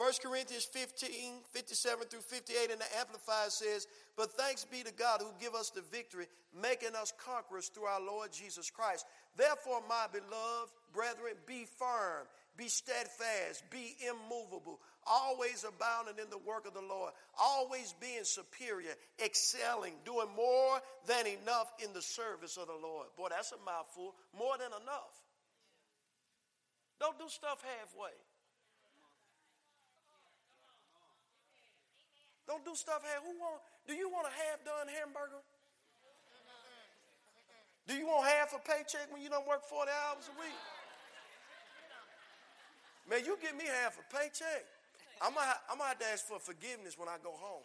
[0.02, 1.12] 1 Corinthians 15,
[1.54, 3.86] 57 through 58 in the Amplified says,
[4.18, 6.26] But thanks be to God who give us the victory,
[6.60, 9.06] making us conquerors through our Lord Jesus Christ.
[9.38, 12.26] Therefore, my beloved brethren, be firm,
[12.58, 18.96] be steadfast, be immovable, always abounding in the work of the Lord, always being superior,
[19.24, 23.06] excelling, doing more than enough in the service of the Lord.
[23.16, 24.16] Boy, that's a mouthful.
[24.36, 25.14] More than enough.
[27.00, 28.18] Don't do stuff halfway.
[32.52, 33.24] Don't do stuff half.
[33.24, 33.64] Who want?
[33.88, 35.40] Do you want a half done hamburger?
[37.88, 40.60] Do you want half a paycheck when you don't work forty hours a week?
[43.08, 44.68] Man, you give me half a paycheck.
[45.24, 47.64] I'm gonna, have to ask for forgiveness when I go home.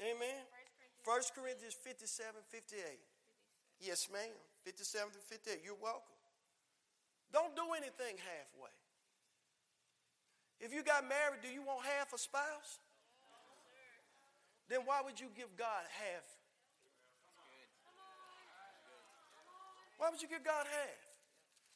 [0.00, 0.40] Amen.
[1.04, 2.40] First Corinthians 57,
[2.72, 2.80] 58.
[3.84, 4.32] Yes, ma'am.
[4.64, 5.18] 57 to
[5.60, 5.60] 58.
[5.60, 6.16] You're welcome.
[7.36, 8.72] Don't do anything halfway.
[10.60, 12.76] If you got married, do you want half a spouse?
[14.68, 16.26] Then why would you give God half?
[19.96, 21.00] Why would you give God half?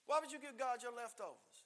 [0.06, 1.56] Why would you give God your leftovers?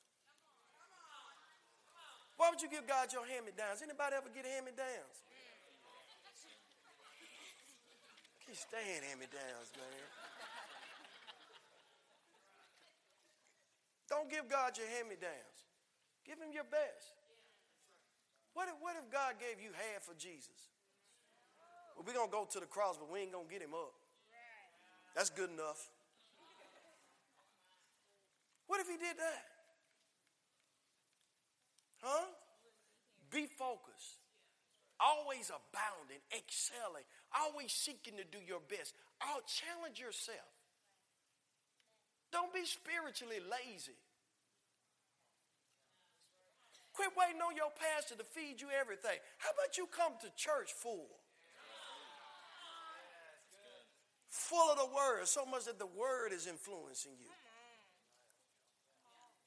[2.39, 3.83] Why would you give God your hand me downs?
[3.83, 5.17] Anybody ever get hand me downs?
[8.47, 10.07] Keep staying hand me downs, man.
[14.09, 15.58] Don't give God your hand me downs.
[16.29, 17.17] Give him your best.
[18.53, 20.61] What if, what if God gave you half for Jesus?
[21.97, 23.73] Well, we're going to go to the cross, but we ain't going to get him
[23.73, 23.97] up.
[25.17, 25.89] That's good enough.
[28.69, 29.43] What if he did that?
[32.05, 32.27] Huh?
[33.33, 34.21] Be focused.
[35.01, 37.07] Always abounding, excelling,
[37.41, 38.93] always seeking to do your best.
[39.23, 40.53] I'll challenge yourself.
[42.35, 43.95] Don't be spiritually lazy.
[46.99, 49.15] Quit waiting on your pastor to feed you everything.
[49.39, 51.07] How about you come to church full?
[54.27, 57.31] Full of the word, so much that the word is influencing you.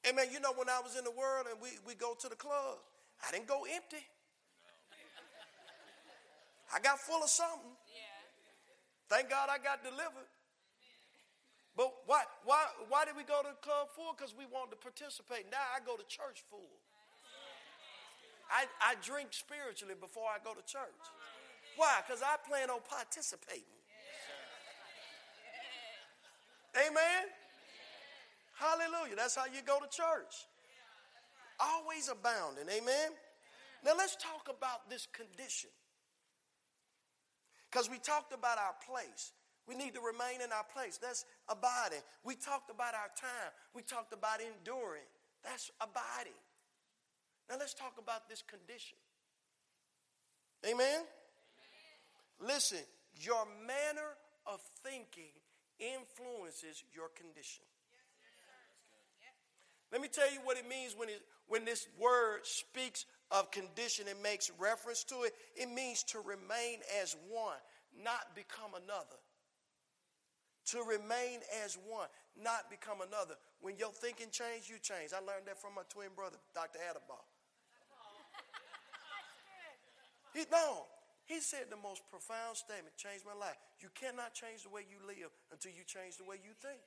[0.08, 2.26] And man, you know, when I was in the world and we, we go to
[2.26, 2.78] the club,
[3.20, 4.00] I didn't go empty.
[6.72, 7.76] I got full of something.
[9.12, 10.30] Thank God I got delivered.
[11.76, 14.14] But why, why, why did we go to the club full?
[14.16, 15.52] Because we wanted to participate.
[15.52, 16.80] Now I go to church full.
[18.52, 21.02] I, I drink spiritually before I go to church.
[21.80, 22.04] Why?
[22.04, 23.64] Because I plan on participating.
[26.76, 27.24] Amen?
[28.60, 29.16] Hallelujah.
[29.16, 30.44] That's how you go to church.
[31.58, 32.68] Always abounding.
[32.68, 33.16] Amen?
[33.84, 35.70] Now let's talk about this condition.
[37.72, 39.32] Because we talked about our place.
[39.66, 41.00] We need to remain in our place.
[41.00, 42.04] That's abiding.
[42.22, 43.48] We talked about our time.
[43.72, 45.08] We talked about enduring.
[45.42, 46.36] That's abiding.
[47.52, 48.96] Now let's talk about this condition.
[50.64, 50.74] Amen?
[51.04, 51.04] Amen?
[52.40, 52.78] Listen,
[53.20, 55.36] your manner of thinking
[55.76, 57.60] influences your condition.
[57.92, 63.50] Yes, Let me tell you what it means when, it, when this word speaks of
[63.50, 65.34] condition and makes reference to it.
[65.54, 67.60] It means to remain as one,
[68.02, 69.20] not become another.
[70.72, 72.08] To remain as one,
[72.40, 73.34] not become another.
[73.60, 75.12] When your thinking changes, you change.
[75.12, 76.78] I learned that from my twin brother, Dr.
[76.88, 77.28] Adabaugh.
[80.34, 80.88] He, no.
[81.28, 83.56] He said the most profound statement, changed my life.
[83.78, 86.82] You cannot change the way you live until you change the way you think.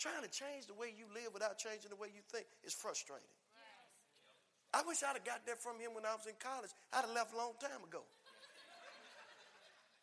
[0.00, 3.30] Trying to change the way you live without changing the way you think is frustrating.
[4.74, 6.72] I wish I'd have got that from him when I was in college.
[6.90, 8.02] I'd have left a long time ago.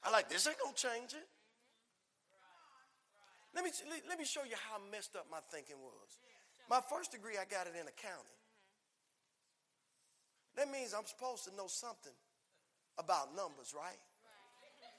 [0.05, 1.27] I like this ain't gonna change it.
[3.53, 3.69] Let me
[4.07, 6.09] let me show you how messed up my thinking was.
[6.69, 8.37] My first degree I got it in accounting.
[10.57, 12.11] That means I'm supposed to know something
[12.99, 13.97] about numbers, right?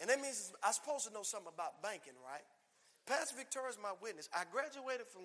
[0.00, 2.40] And that means I'm supposed to know something about banking, right?
[3.06, 4.28] Pastor Victoria is my witness.
[4.34, 5.24] I graduated from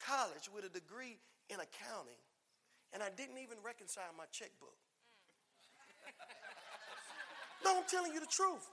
[0.00, 1.18] college with a degree
[1.50, 2.16] in accounting,
[2.92, 4.72] and I didn't even reconcile my checkbook.
[4.72, 7.64] Mm.
[7.66, 8.66] no, I'm telling you the truth.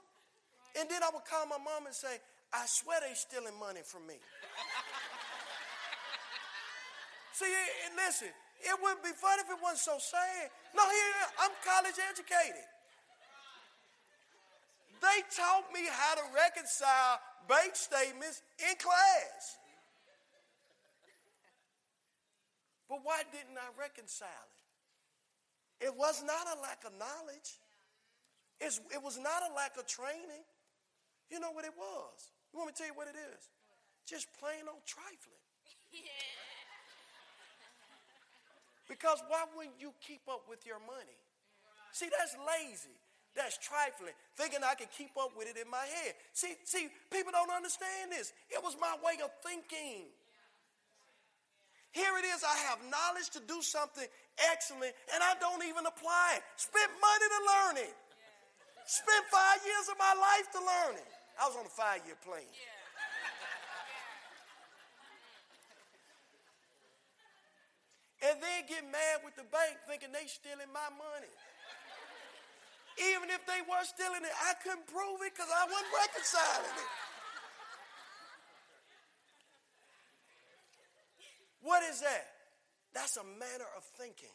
[0.78, 2.16] And then I would call my mom and say,
[2.52, 4.14] I swear they are stealing money from me.
[7.32, 7.52] See,
[7.84, 8.28] and listen,
[8.64, 10.48] it wouldn't be fun if it wasn't so sad.
[10.74, 11.10] No, here
[11.44, 12.64] I'm college educated.
[15.04, 19.60] They taught me how to reconcile bank statements in class.
[22.88, 24.48] But why didn't I reconcile
[25.84, 25.92] it?
[25.92, 27.60] It was not a lack of knowledge.
[28.60, 30.46] It's, it was not a lack of training.
[31.30, 32.16] You know what it was?
[32.52, 33.42] You want me to tell you what it is?
[34.08, 35.44] Just plain old trifling.
[35.92, 36.45] Yeah.
[38.88, 41.18] Because why wouldn't you keep up with your money?
[41.92, 42.94] See, that's lazy.
[43.34, 44.14] That's trifling.
[44.38, 46.14] Thinking I can keep up with it in my head.
[46.32, 48.32] See, see, people don't understand this.
[48.48, 50.08] It was my way of thinking.
[51.92, 54.04] Here it is, I have knowledge to do something
[54.52, 56.42] excellent, and I don't even apply it.
[56.56, 57.94] Spent money to learn it.
[58.86, 61.08] Spent five years of my life to learn it.
[61.40, 62.44] I was on a five year plan.
[68.24, 71.32] and then get mad with the bank thinking they stealing my money.
[73.12, 76.90] Even if they were stealing it, I couldn't prove it because I wasn't reconciling it.
[81.60, 82.24] What is that?
[82.94, 84.32] That's a manner of thinking.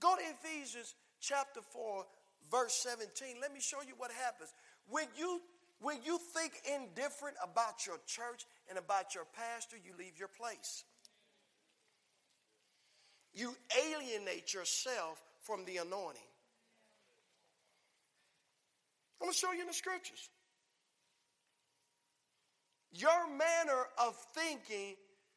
[0.00, 2.06] Go to Ephesians chapter 4,
[2.50, 3.38] verse 17.
[3.40, 4.50] Let me show you what happens.
[4.88, 5.40] When you
[5.82, 10.84] when you think indifferent about your church and about your pastor, you leave your place
[13.34, 13.54] you
[13.86, 16.22] alienate yourself from the anointing.
[19.22, 20.30] I'm going to show you in the scriptures.
[22.92, 24.96] Your manner of thinking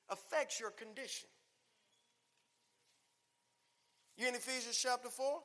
[0.09, 1.27] affects your condition.
[4.17, 5.39] You in Ephesians chapter 4?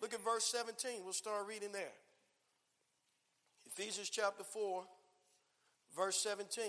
[0.00, 1.02] Look at verse 17.
[1.04, 1.92] We'll start reading there.
[3.66, 4.82] Ephesians chapter 4,
[5.96, 6.64] verse 17.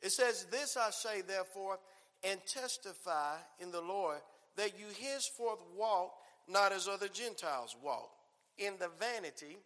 [0.00, 1.78] It says, This I say, therefore,
[2.24, 4.18] and testify in the Lord
[4.56, 6.12] that you henceforth walk
[6.48, 8.10] not as other Gentiles walk,
[8.56, 9.58] in the vanity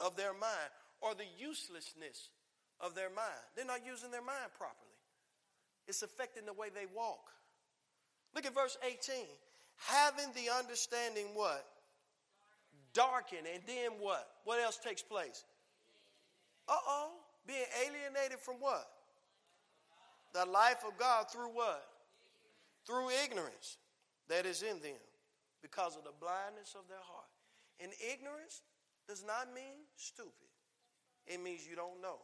[0.00, 0.70] of their mind
[1.00, 2.30] or the uselessness
[2.80, 3.38] of their mind.
[3.54, 4.96] They're not using their mind properly,
[5.86, 7.30] it's affecting the way they walk.
[8.34, 9.14] Look at verse 18.
[9.86, 11.64] Having the understanding what?
[12.92, 13.46] Darkened.
[13.52, 14.28] And then what?
[14.44, 15.44] What else takes place?
[16.68, 17.10] Uh oh.
[17.46, 18.84] Being alienated from what?
[20.32, 21.84] the life of God through what?
[22.86, 23.76] Through ignorance
[24.28, 25.00] that is in them
[25.62, 27.28] because of the blindness of their heart.
[27.80, 28.62] And ignorance
[29.08, 30.48] does not mean stupid,
[31.26, 32.18] it means you don't know.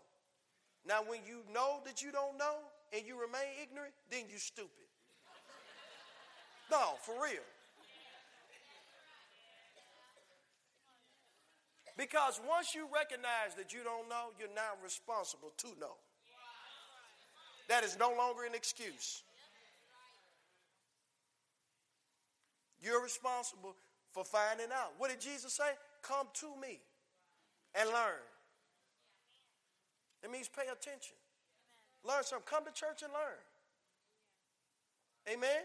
[0.86, 2.56] Now, when you know that you don't know
[2.92, 4.84] and you remain ignorant, then you stupid.
[6.70, 7.40] no, for real.
[11.96, 15.96] Because once you recognize that you don't know, you're not responsible to know.
[17.68, 19.22] That is no longer an excuse.
[22.82, 23.74] You're responsible
[24.12, 24.92] for finding out.
[24.98, 25.70] What did Jesus say?
[26.02, 26.78] Come to me
[27.80, 28.20] and learn.
[30.22, 31.16] It means pay attention.
[32.06, 32.44] Learn something.
[32.44, 33.40] Come to church and learn.
[35.32, 35.64] Amen?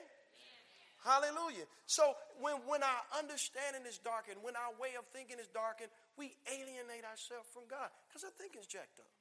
[1.04, 1.68] Hallelujah.
[1.86, 6.32] So when, when our understanding is darkened, when our way of thinking is darkened, we
[6.48, 9.12] alienate ourselves from God because our thinking's jacked up.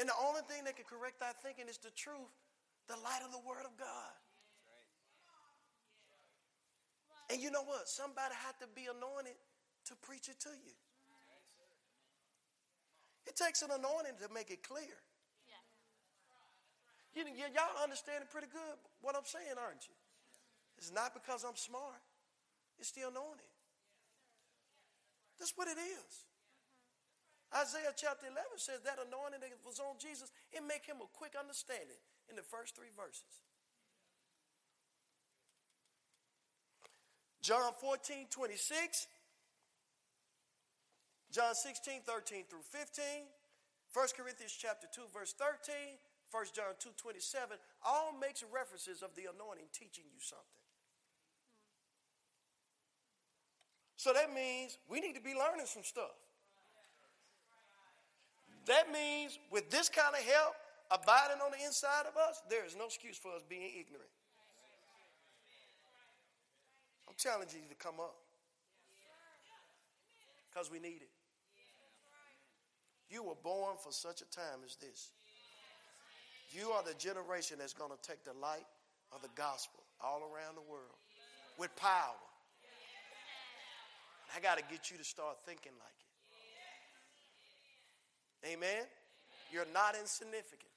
[0.00, 2.32] And the only thing that can correct our thinking is the truth,
[2.88, 4.12] the light of the Word of God.
[7.28, 7.84] And you know what?
[7.84, 9.36] Somebody had to be anointed
[9.92, 10.72] to preach it to you.
[13.28, 14.88] It takes an anointing to make it clear.
[17.12, 19.94] You, know, y'all understand it pretty good what I'm saying, aren't you?
[20.80, 22.00] It's not because I'm smart.
[22.80, 23.52] It's the anointing.
[25.38, 26.12] That's what it is.
[27.50, 31.34] Isaiah chapter 11 says that anointing that was on Jesus, it make him a quick
[31.34, 31.98] understanding
[32.30, 33.26] in the first three verses.
[37.42, 39.06] John 14, 26,
[41.32, 43.02] John 16, 13 through 15,
[43.92, 45.98] 1 Corinthians chapter 2, verse 13,
[46.30, 50.46] 1 John 2, 27, all makes references of the anointing teaching you something.
[53.96, 56.14] So that means we need to be learning some stuff.
[58.66, 60.54] That means with this kind of help
[60.90, 64.10] abiding on the inside of us, there is no excuse for us being ignorant.
[67.08, 68.16] I'm challenging you to come up
[70.50, 71.08] because we need it.
[73.08, 75.10] You were born for such a time as this.
[76.52, 78.66] You are the generation that's going to take the light
[79.12, 80.94] of the gospel all around the world
[81.58, 82.14] with power.
[84.36, 85.99] I got to get you to start thinking like
[88.44, 88.56] Amen?
[88.56, 88.84] Amen.
[89.52, 90.70] You're not insignificant.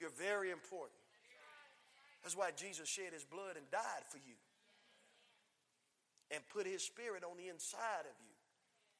[0.00, 0.96] You're very important.
[2.22, 4.32] That's why Jesus shed his blood and died for you
[6.30, 8.32] and put his spirit on the inside of you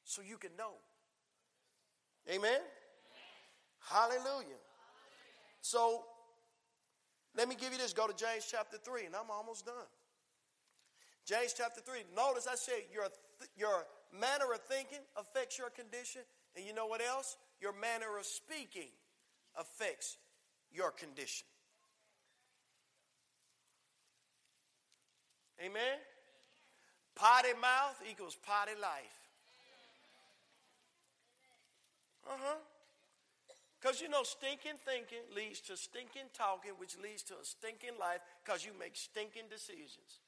[0.03, 0.73] so you can know.
[2.29, 2.39] Amen?
[2.45, 2.61] Amen.
[3.89, 4.21] Hallelujah.
[4.29, 4.61] Hallelujah.
[5.61, 6.03] So
[7.35, 7.93] let me give you this.
[7.93, 9.89] Go to James chapter 3, and I'm almost done.
[11.25, 11.93] James chapter 3.
[12.15, 13.05] Notice I say your,
[13.39, 16.21] th- your manner of thinking affects your condition,
[16.55, 17.35] and you know what else?
[17.59, 18.87] Your manner of speaking
[19.59, 20.17] affects
[20.71, 21.45] your condition.
[25.63, 25.99] Amen?
[27.15, 29.21] Potty mouth equals potty life.
[32.27, 32.55] Uh huh.
[33.79, 38.19] Because you know, stinking thinking leads to stinking talking, which leads to a stinking life
[38.43, 40.19] because you make stinking decisions.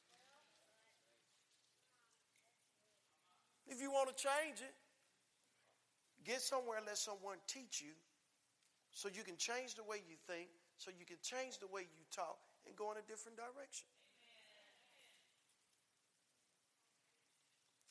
[3.68, 4.76] If you want to change it,
[6.28, 7.96] Get somewhere, let someone teach you
[8.92, 12.04] so you can change the way you think, so you can change the way you
[12.12, 12.36] talk,
[12.68, 13.88] and go in a different direction.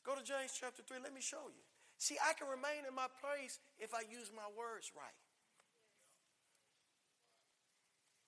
[0.04, 0.98] Go to James chapter 3.
[1.02, 1.64] Let me show you.
[1.96, 5.16] See, I can remain in my place if I use my words right.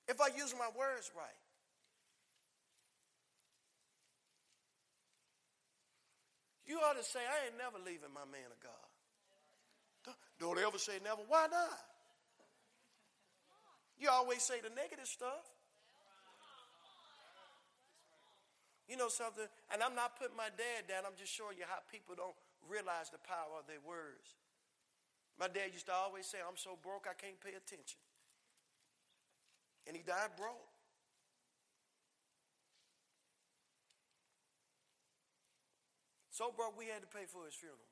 [0.09, 1.29] If I use my words right.
[6.65, 8.78] You ought to say, I ain't never leaving my man of God.
[10.39, 11.23] Don't ever say never.
[11.27, 11.79] Why not?
[13.99, 15.43] You always say the negative stuff.
[18.87, 19.45] You know something?
[19.75, 21.03] And I'm not putting my dad down.
[21.05, 22.39] I'm just showing you how people don't
[22.71, 24.39] realize the power of their words.
[25.39, 27.99] My dad used to always say, I'm so broke I can't pay attention.
[29.87, 30.63] And he died broke.
[36.31, 37.83] So broke we had to pay for his funeral.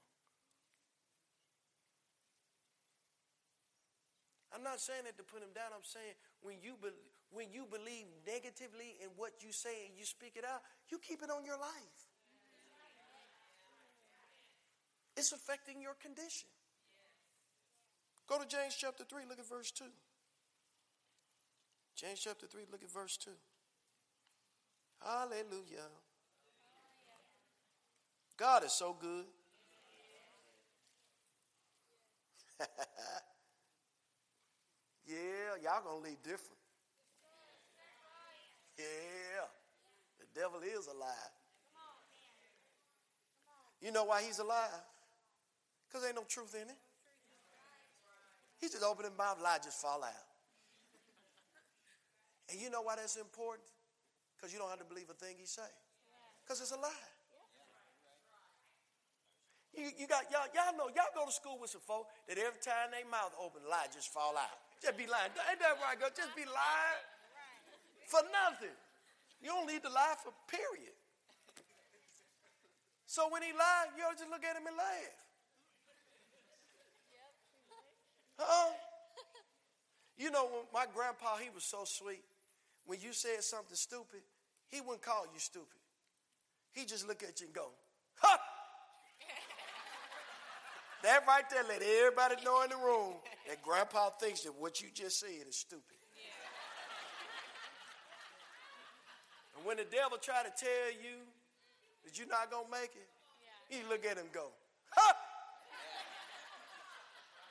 [4.56, 5.72] I'm not saying that to put him down.
[5.76, 6.88] I'm saying when you, be,
[7.30, 11.20] when you believe negatively in what you say and you speak it out, you keep
[11.22, 12.00] it on your life.
[15.14, 16.48] It's affecting your condition.
[18.26, 19.84] Go to James chapter 3, look at verse 2.
[21.94, 23.28] James chapter 3, look at verse 2.
[25.04, 25.90] Hallelujah.
[28.38, 29.26] God is so good.
[35.06, 36.58] Yeah, y'all gonna live different.
[38.74, 39.46] Yeah,
[40.18, 41.32] the devil is alive.
[43.80, 44.82] You know why he's alive?
[45.86, 46.80] Because ain't no truth in it.
[48.60, 50.26] He just opening his mouth, lie just fall out.
[52.50, 53.68] And you know why that's important?
[54.36, 55.66] Because you don't have to believe a thing he say.
[56.42, 57.12] Because it's a lie.
[59.74, 62.58] You, you got y'all, y'all know y'all go to school with some folk that every
[62.58, 64.58] time they mouth open, lie just fall out.
[64.82, 65.32] Just be lying.
[65.50, 66.12] Ain't that right, girl?
[66.14, 67.02] Just be lying
[68.06, 68.74] for nothing.
[69.40, 70.92] You don't need to lie for period.
[73.06, 75.14] So when he lied, you ought just look at him and laugh.
[78.38, 78.72] Huh?
[80.18, 82.24] You know, my grandpa, he was so sweet.
[82.86, 84.20] When you said something stupid,
[84.68, 85.78] he wouldn't call you stupid.
[86.72, 87.70] He just look at you and go,
[88.20, 88.38] ha!
[91.02, 93.14] That right there let everybody know in the room
[93.48, 95.84] that grandpa thinks that what you just said is stupid.
[96.16, 96.24] Yeah.
[99.58, 101.20] And when the devil try to tell you
[102.04, 103.08] that you're not gonna make it,
[103.70, 103.76] yeah.
[103.82, 104.48] he look at him go,
[104.96, 105.14] huh?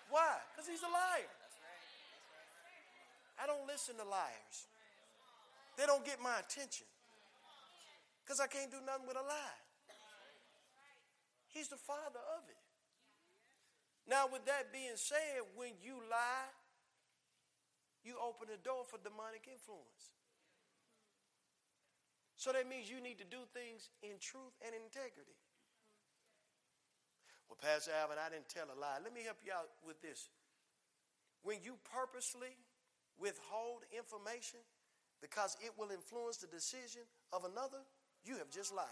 [0.10, 0.38] Why?
[0.54, 1.30] Because he's a liar.
[3.42, 4.58] I don't listen to liars.
[5.78, 6.88] They don't get my attention.
[8.24, 9.60] Because I can't do nothing with a lie.
[11.52, 12.65] He's the father of it.
[14.08, 16.50] Now, with that being said, when you lie,
[18.06, 20.14] you open the door for demonic influence.
[22.38, 25.34] So that means you need to do things in truth and integrity.
[27.50, 29.02] Well, Pastor Alvin, I didn't tell a lie.
[29.02, 30.30] Let me help you out with this.
[31.42, 32.54] When you purposely
[33.18, 34.62] withhold information
[35.22, 37.02] because it will influence the decision
[37.34, 37.82] of another,
[38.24, 38.90] you have just lied.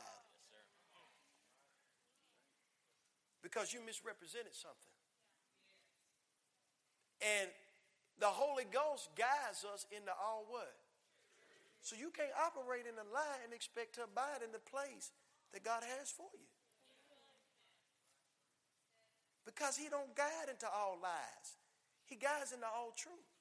[3.43, 4.92] because you misrepresented something.
[7.23, 7.47] And
[8.19, 10.75] the Holy Ghost guides us into all what?
[11.81, 15.11] So you can't operate in a lie and expect to abide in the place
[15.55, 16.47] that God has for you.
[19.45, 21.47] Because he don't guide into all lies.
[22.05, 23.31] He guides into all truth.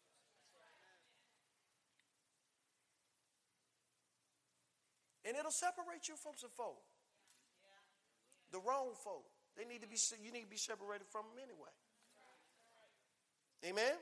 [5.25, 6.83] And it'll separate you from some folk.
[8.51, 9.23] The wrong folk.
[9.57, 11.71] They need to be you need to be separated from them anyway.
[13.65, 13.95] Amen?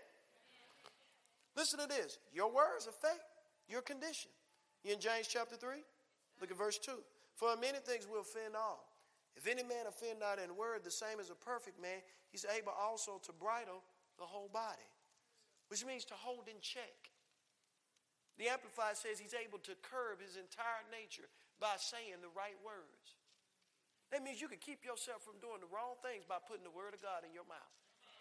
[1.56, 2.18] Listen to this.
[2.32, 3.20] Your words affect
[3.68, 4.30] your condition.
[4.84, 5.76] You in James chapter 3?
[6.40, 6.92] Look at verse 2.
[7.36, 8.88] For many things will offend all.
[9.36, 12.02] If any man offend not in word, the same as a perfect man,
[12.32, 13.84] he's able also to bridle
[14.18, 14.88] the whole body,
[15.68, 17.08] which means to hold in check.
[18.36, 21.28] The Amplified says he's able to curb his entire nature
[21.60, 23.16] by saying the right words.
[24.10, 26.96] That means you can keep yourself from doing the wrong things by putting the word
[26.96, 27.74] of God in your mouth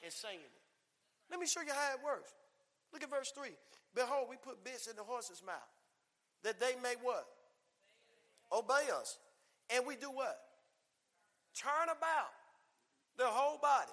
[0.03, 0.55] and saying it.
[1.29, 2.33] Let me show you how it works.
[2.91, 3.49] Look at verse 3.
[3.93, 5.69] Behold, we put bits in the horse's mouth
[6.43, 7.25] that they may what?
[8.51, 9.19] Obey us.
[9.69, 10.39] And we do what?
[11.55, 12.33] Turn about
[13.17, 13.91] the whole body.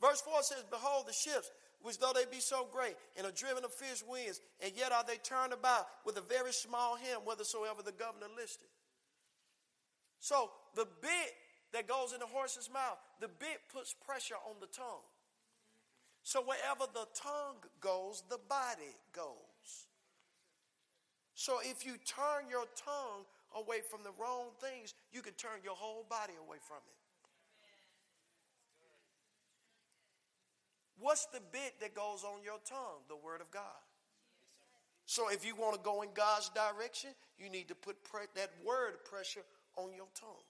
[0.00, 3.64] Verse 4 says, Behold, the ships, which though they be so great and are driven
[3.64, 7.80] of fierce winds, and yet are they turned about with a very small hem, whithersoever
[7.82, 8.68] the governor listed.
[10.20, 11.32] So the bit
[11.72, 15.00] that goes in the horse's mouth, the bit puts pressure on the tongue.
[16.26, 19.70] So wherever the tongue goes, the body goes.
[21.36, 23.22] So if you turn your tongue
[23.54, 26.96] away from the wrong things, you can turn your whole body away from it.
[30.98, 33.06] What's the bit that goes on your tongue?
[33.06, 33.82] The Word of God.
[35.04, 38.50] So if you want to go in God's direction, you need to put pre- that
[38.66, 39.44] word pressure
[39.76, 40.42] on your tongue.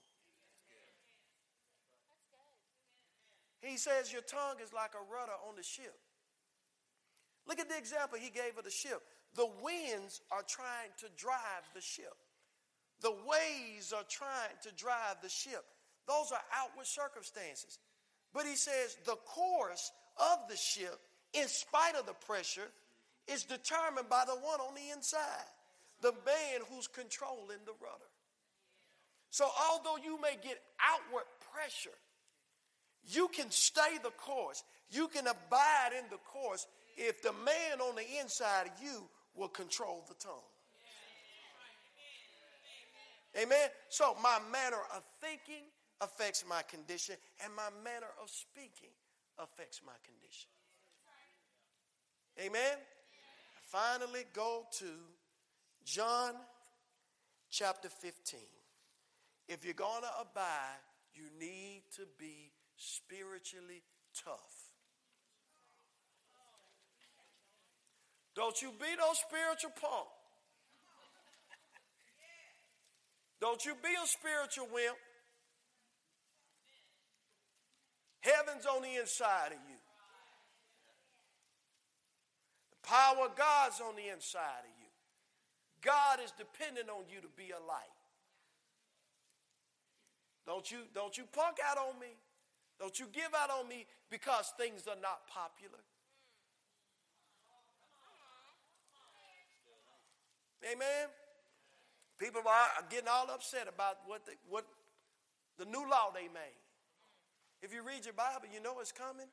[3.61, 5.95] He says, Your tongue is like a rudder on the ship.
[7.47, 9.01] Look at the example he gave of the ship.
[9.35, 12.13] The winds are trying to drive the ship,
[13.01, 15.63] the waves are trying to drive the ship.
[16.07, 17.79] Those are outward circumstances.
[18.33, 20.99] But he says, The course of the ship,
[21.33, 22.69] in spite of the pressure,
[23.27, 25.49] is determined by the one on the inside,
[26.01, 28.09] the man who's controlling the rudder.
[29.31, 31.91] So, although you may get outward pressure,
[33.07, 34.63] you can stay the course.
[34.89, 39.03] You can abide in the course if the man on the inside of you
[39.33, 40.33] will control the tongue.
[43.41, 43.69] Amen.
[43.89, 45.63] So my manner of thinking
[46.01, 48.91] affects my condition, and my manner of speaking
[49.39, 50.49] affects my condition.
[52.39, 52.77] Amen.
[53.71, 54.85] finally, go to
[55.83, 56.33] John
[57.49, 58.39] chapter 15.
[59.47, 60.81] If you're going to abide,
[61.13, 63.81] you need to be spiritually
[64.15, 64.53] tough.
[68.35, 70.07] Don't you be no spiritual punk.
[73.41, 74.97] Don't you be a spiritual wimp.
[78.21, 79.77] Heaven's on the inside of you.
[82.73, 84.89] The power of God's on the inside of you.
[85.81, 87.97] God is dependent on you to be a light.
[90.45, 92.17] Don't you, don't you punk out on me.
[92.79, 95.81] Don't you give out on me because things are not popular.
[100.65, 101.09] Amen.
[102.19, 104.65] People are getting all upset about what the, what
[105.57, 106.59] the new law they made.
[107.61, 109.29] If you read your Bible, you know it's coming.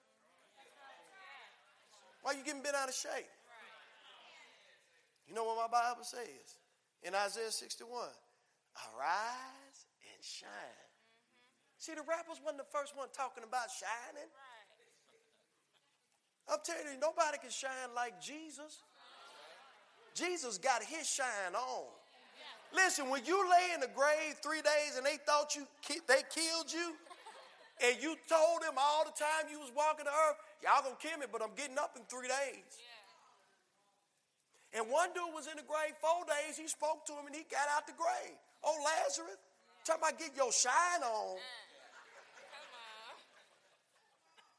[2.23, 3.29] Why are you getting bent out of shape?
[5.29, 6.57] You know what my Bible says
[7.03, 7.89] in Isaiah 61
[8.97, 10.84] Arise and shine
[11.85, 14.25] See, the rappers wasn't the first one talking about shining.
[16.49, 18.81] I'm telling you, nobody can shine like Jesus.
[20.17, 21.85] Jesus got his shine on.
[22.73, 25.69] Listen, when you lay in the grave three days and they thought you
[26.09, 26.97] they killed you,
[27.85, 31.21] and you told them all the time you was walking the earth, y'all gonna kill
[31.21, 32.65] me, but I'm getting up in three days.
[34.73, 36.57] And one dude was in the grave four days.
[36.57, 38.41] He spoke to him and he got out the grave.
[38.65, 39.37] Oh, Lazarus,
[39.85, 41.37] talking about get your shine on.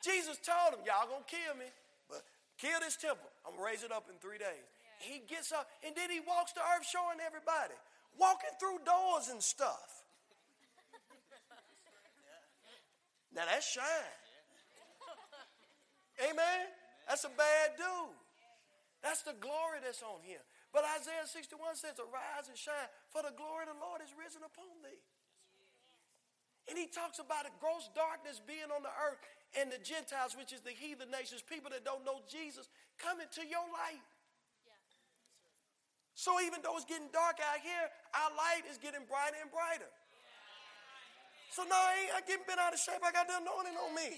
[0.05, 1.65] Jesus told him, Y'all gonna kill me,
[2.05, 2.21] but
[2.61, 3.25] kill this temple.
[3.41, 4.53] I'm gonna raise it up in three days.
[5.01, 5.17] Yeah.
[5.17, 7.73] He gets up and then he walks to earth showing everybody,
[8.21, 10.05] walking through doors and stuff.
[13.33, 14.13] now that's shine.
[16.21, 16.37] Yeah.
[16.37, 16.61] Amen.
[17.09, 18.13] That's a bad dude.
[19.01, 20.41] That's the glory that's on him.
[20.69, 24.43] But Isaiah 61 says, Arise and shine, for the glory of the Lord is risen
[24.45, 25.01] upon thee.
[26.67, 29.21] And he talks about a gross darkness being on the earth
[29.55, 32.67] and the Gentiles, which is the heathen nations, people that don't know Jesus,
[32.99, 34.03] come into your light.
[36.15, 39.87] So even though it's getting dark out here, our light is getting brighter and brighter.
[41.51, 42.99] So now I ain't I getting bent out of shape.
[42.99, 44.11] I got the anointing on me.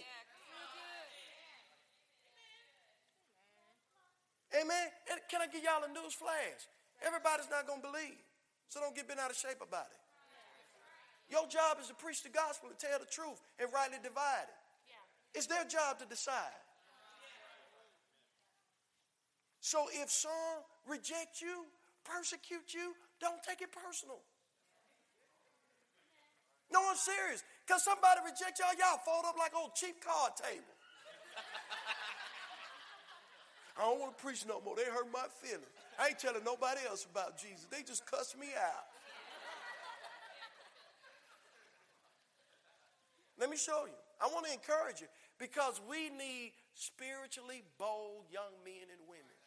[4.62, 4.86] Amen.
[5.14, 6.66] And can I give y'all a news flash?
[7.06, 8.18] Everybody's not going to believe.
[8.70, 10.02] So don't get bent out of shape about it.
[11.30, 14.58] Your job is to preach the gospel and tell the truth and rightly divide it.
[15.38, 16.58] It's their job to decide.
[19.62, 21.66] So if some reject you,
[22.04, 24.18] persecute you, don't take it personal.
[26.74, 27.44] No, I'm serious.
[27.66, 30.74] Because somebody reject y'all, y'all fold up like old cheap card table.
[33.78, 34.76] I don't want to preach no more.
[34.76, 35.70] They hurt my feelings.
[36.00, 37.68] I ain't telling nobody else about Jesus.
[37.70, 38.86] They just cuss me out.
[43.40, 43.94] Let me show you.
[44.20, 45.06] I want to encourage you
[45.40, 49.38] because we need spiritually bold young men and women.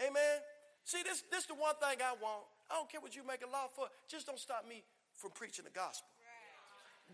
[0.00, 0.16] Amen.
[0.16, 0.36] Amen.
[0.84, 2.44] See, this this the one thing I want.
[2.72, 3.88] I don't care what you make a law for.
[4.08, 4.82] Just don't stop me
[5.16, 6.08] from preaching the gospel.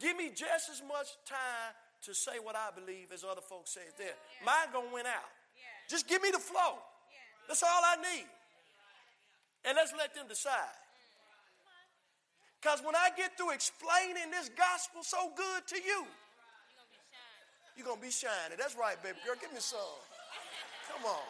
[0.03, 1.70] Give me just as much time
[2.07, 4.14] to say what I believe as other folks say it there.
[4.47, 5.30] my Mine gonna win out.
[5.88, 6.78] Just give me the flow.
[7.47, 8.26] That's all I need.
[9.66, 10.74] And let's let them decide.
[12.64, 16.08] Because when I get through explaining this gospel so good to you,
[17.76, 18.56] you're going to be shining.
[18.56, 19.36] That's right, baby girl.
[19.36, 19.84] Give me some.
[20.88, 21.20] Come on.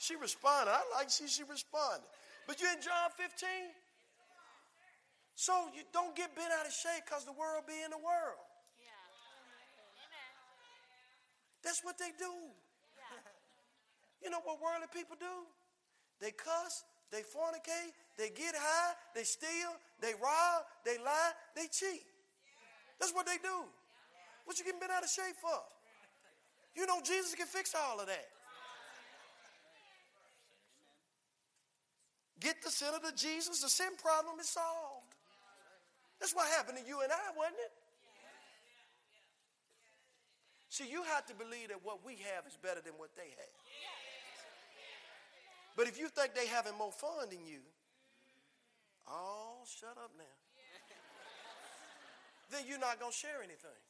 [0.00, 0.72] She responded.
[0.72, 2.08] I like she she responded.
[2.48, 3.36] But you in John 15?
[5.36, 8.40] So you don't get bent out of shape because the world be in the world.
[11.60, 12.32] That's what they do.
[14.24, 15.34] You know what worldly people do?
[16.22, 22.02] They cuss, they fornicate, they get high, they steal, they rob, they lie, they cheat.
[22.98, 23.68] That's what they do.
[24.44, 25.58] What you getting bent out of shape for?
[26.74, 28.26] You know Jesus can fix all of that.
[32.40, 35.08] Get the sinner to Jesus, the sin problem is solved.
[36.20, 37.72] That's what happened to you and I, wasn't it?
[40.68, 43.58] See, you have to believe that what we have is better than what they have.
[45.76, 47.60] But if you think they having more fun than you,
[49.08, 50.38] Oh, shut up now.
[52.50, 53.80] then you're not going to share anything.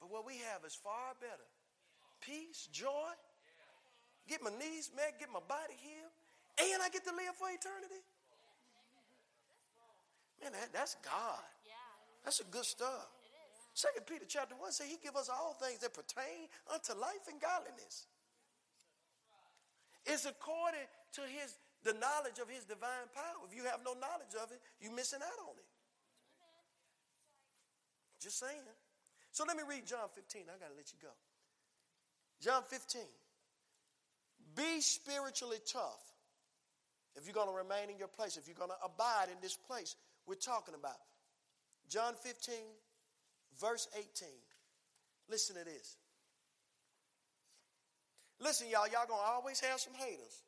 [0.00, 1.44] But what we have is far better
[2.24, 3.16] peace, joy,
[4.28, 6.12] get my knees met, get my body healed,
[6.68, 8.00] and I get to live for eternity.
[10.44, 11.44] Man, that, that's God.
[12.24, 13.08] That's a good stuff.
[13.72, 17.40] Second Peter chapter one says he give us all things that pertain unto life and
[17.40, 18.04] godliness.
[20.04, 23.40] It's according to his the knowledge of his divine power.
[23.48, 25.68] If you have no knowledge of it, you're missing out on it.
[28.20, 28.60] Just saying.
[29.32, 30.42] So let me read John 15.
[30.52, 31.12] I got to let you go.
[32.42, 33.00] John 15.
[34.56, 36.04] Be spiritually tough
[37.16, 39.56] if you're going to remain in your place, if you're going to abide in this
[39.56, 41.00] place we're talking about.
[41.88, 42.54] John 15,
[43.58, 44.28] verse 18.
[45.30, 45.96] Listen to this.
[48.38, 50.42] Listen, y'all, y'all going to always have some haters.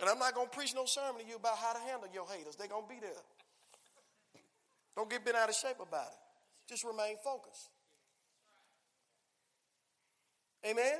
[0.00, 2.26] And I'm not going to preach no sermon to you about how to handle your
[2.26, 2.56] haters.
[2.56, 3.22] They're going to be there.
[4.96, 6.68] Don't get bent out of shape about it.
[6.68, 7.68] Just remain focused.
[10.66, 10.84] Amen?
[10.84, 10.98] Amen?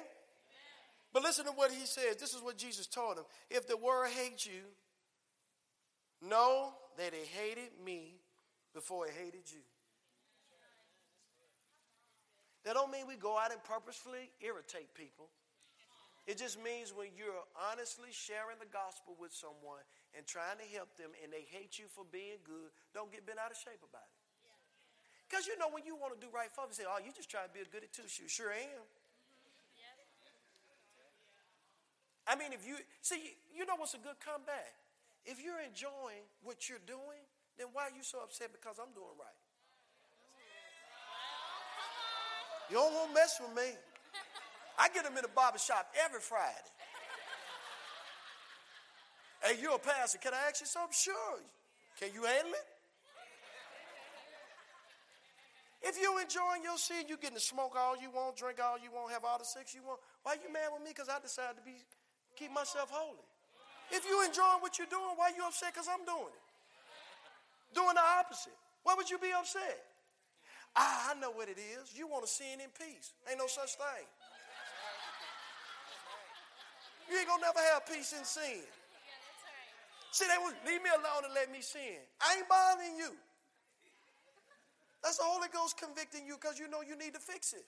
[1.13, 2.17] But listen to what he says.
[2.19, 3.25] This is what Jesus told him.
[3.51, 4.63] If the world hates you,
[6.21, 8.17] know that it hated me
[8.75, 9.61] before it hated you.
[12.65, 15.29] That don't mean we go out and purposefully irritate people.
[16.27, 19.85] It just means when you're honestly sharing the gospel with someone
[20.17, 23.37] and trying to help them and they hate you for being good, don't get bent
[23.37, 24.19] out of shape about it.
[25.29, 27.29] Because you know, when you want to do right for them, say, oh, you just
[27.29, 28.33] trying to be a good at two shoes.
[28.33, 28.89] Sure am.
[32.25, 34.73] I mean, if you see, you know what's a good comeback?
[35.29, 37.21] If you're enjoying what you're doing,
[37.61, 39.39] then why are you so upset because I'm doing right?
[42.73, 43.77] You don't want to mess with me.
[44.79, 46.73] I get them in the barber shop every Friday.
[49.45, 50.19] hey, you're a pastor.
[50.19, 50.91] Can I ask you something?
[50.95, 51.39] Sure.
[52.01, 52.69] Can you handle it?
[55.87, 58.89] If you enjoying your sin, you getting to smoke all you want, drink all you
[58.89, 60.01] want, have all the sex you want.
[60.25, 60.97] Why you mad with me?
[60.97, 61.77] Because I decided to be
[62.41, 63.21] keep myself holy.
[63.93, 65.77] If you enjoying what you're doing, why you upset?
[65.77, 66.43] Because I'm doing it.
[67.77, 68.57] Doing the opposite.
[68.83, 69.77] Why would you be upset?
[70.75, 71.93] Ah, I know what it is.
[71.93, 73.13] You want to sin in peace.
[73.29, 74.09] Ain't no such thing.
[77.11, 78.61] You ain't gonna never have peace in sin.
[80.13, 82.01] See, they would leave me alone and let me sin.
[82.23, 83.13] I ain't bothering you.
[85.03, 87.67] That's the Holy Ghost convicting you because you know you need to fix it.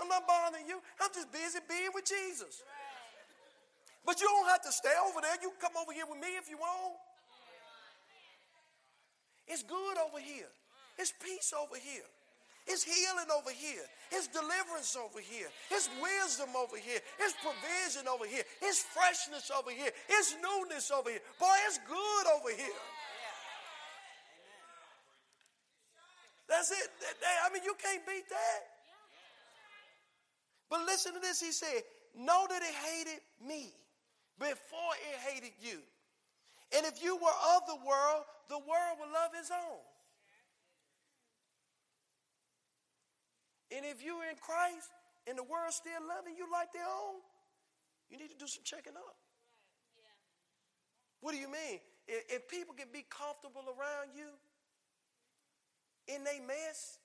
[0.00, 0.78] I'm not bothering you.
[1.02, 2.62] I'm just busy being with Jesus.
[4.06, 5.34] But you don't have to stay over there.
[5.42, 6.94] You come over here with me if you want.
[9.48, 10.46] It's good over here.
[11.00, 12.06] It's peace over here.
[12.68, 13.80] It's healing over here.
[14.12, 15.48] It's deliverance over here.
[15.72, 17.00] It's wisdom over here.
[17.18, 18.42] It's provision over here.
[18.60, 19.90] It's freshness over here.
[20.12, 21.20] It's newness over here.
[21.40, 22.78] Boy, it's good over here.
[26.46, 26.88] That's it.
[27.46, 28.60] I mean, you can't beat that.
[30.68, 31.40] But listen to this.
[31.40, 31.80] He said,
[32.16, 33.70] Know that it hated me
[34.38, 35.80] before it hated you.
[36.76, 39.87] And if you were of the world, the world would love his own.
[43.70, 44.88] And if you're in Christ
[45.26, 47.20] and the world's still loving you like their own,
[48.08, 49.16] you need to do some checking up.
[51.20, 51.80] What do you mean?
[52.06, 54.30] If, if, people can be comfortable around you
[56.08, 56.96] in they mess,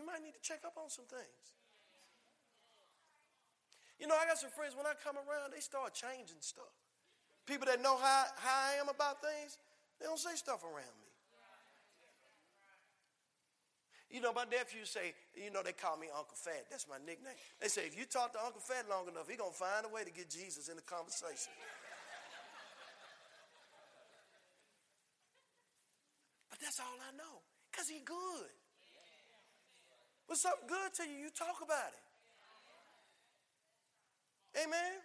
[0.00, 1.44] we might need to check up on some things.
[4.00, 6.72] You know, I got some friends when I come around, they start changing stuff.
[7.44, 9.58] People that know how, how I am about things,
[10.00, 10.99] they don't say stuff around me.
[14.10, 16.66] You know, my nephews say, you know, they call me Uncle Fat.
[16.68, 17.38] That's my nickname.
[17.62, 19.88] They say, if you talk to Uncle Fat long enough, he going to find a
[19.88, 21.52] way to get Jesus in the conversation.
[26.50, 27.38] but that's all I know,
[27.70, 28.50] because he good.
[30.26, 34.66] What's something good to you, you talk about it.
[34.66, 34.98] Amen?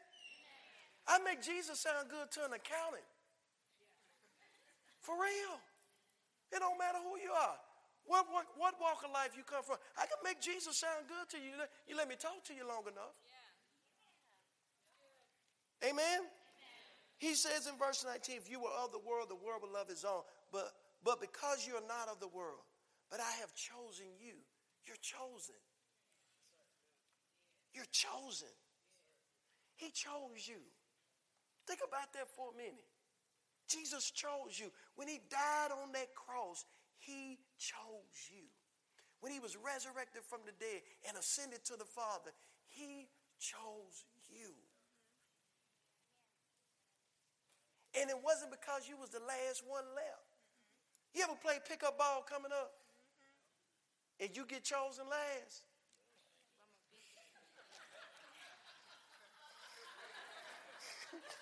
[1.06, 3.06] I make Jesus sound good to an accountant.
[4.98, 5.62] For real.
[6.50, 7.58] It don't matter who you are.
[8.06, 9.82] What, what, what walk of life you come from?
[9.98, 11.58] I can make Jesus sound good to you.
[11.90, 13.18] You let me talk to you long enough.
[15.82, 15.90] Yeah.
[15.90, 15.90] Yeah.
[15.90, 16.22] Amen?
[16.22, 16.22] Amen?
[17.18, 19.90] He says in verse 19, if you were of the world, the world would love
[19.90, 20.22] his own.
[20.54, 20.70] But,
[21.02, 22.62] but because you are not of the world,
[23.10, 24.38] but I have chosen you,
[24.86, 25.58] you're chosen.
[27.74, 28.54] You're chosen.
[29.82, 30.62] He chose you.
[31.66, 32.86] Think about that for a minute.
[33.66, 34.70] Jesus chose you.
[34.94, 36.64] When he died on that cross,
[37.02, 38.46] he chose you.
[39.20, 42.30] When he was resurrected from the dead and ascended to the Father,
[42.68, 43.08] he
[43.40, 44.54] chose you.
[48.00, 50.30] And it wasn't because you was the last one left.
[51.16, 52.74] You ever play pickup ball coming up?
[54.20, 55.64] And you get chosen last.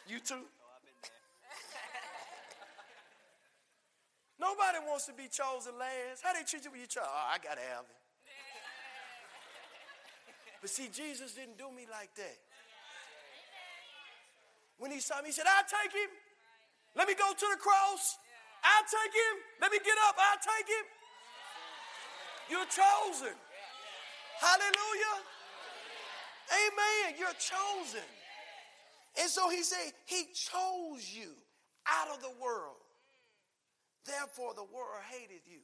[0.07, 0.45] you too.
[4.39, 6.21] Nobody wants to be chosen last.
[6.25, 7.03] How they treat you when you try?
[7.05, 7.99] Oh, I gotta have it.
[10.61, 12.37] but see, Jesus didn't do me like that.
[14.79, 16.09] When he saw me, he said, I'll take him.
[16.95, 18.17] Let me go to the cross.
[18.63, 19.35] I'll take him.
[19.61, 20.15] Let me get up.
[20.17, 20.85] I'll take him.
[22.49, 23.37] You're chosen.
[24.41, 25.17] Hallelujah.
[26.51, 27.15] Amen.
[27.19, 28.03] You're chosen.
[29.21, 31.29] And so he said, He chose you
[31.87, 32.82] out of the world.
[34.05, 35.59] Therefore, the world hated you.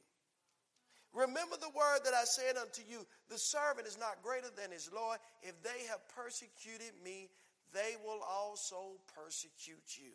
[1.12, 4.90] Remember the word that I said unto you the servant is not greater than his
[4.94, 5.18] Lord.
[5.42, 7.28] If they have persecuted me,
[7.74, 10.14] they will also persecute you.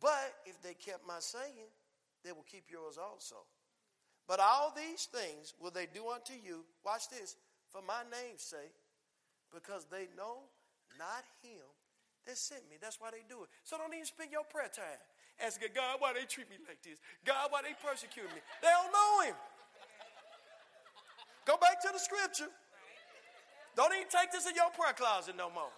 [0.00, 1.70] But if they kept my saying,
[2.24, 3.36] they will keep yours also.
[4.28, 7.36] But all these things will they do unto you, watch this,
[7.70, 8.74] for my name's sake,
[9.54, 10.50] because they know
[10.98, 11.62] not him
[12.26, 12.76] that sent me.
[12.82, 13.48] That's why they do it.
[13.62, 14.98] So don't even spend your prayer time
[15.44, 16.96] asking God why they treat me like this.
[17.24, 18.40] God, why they persecute me.
[18.62, 19.36] They don't know him.
[21.44, 22.48] Go back to the scripture.
[23.76, 25.68] Don't even take this in your prayer closet no more.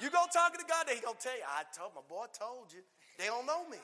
[0.00, 2.84] You go talking to God, they gonna tell you, I told my boy told you.
[3.18, 3.80] They don't know me.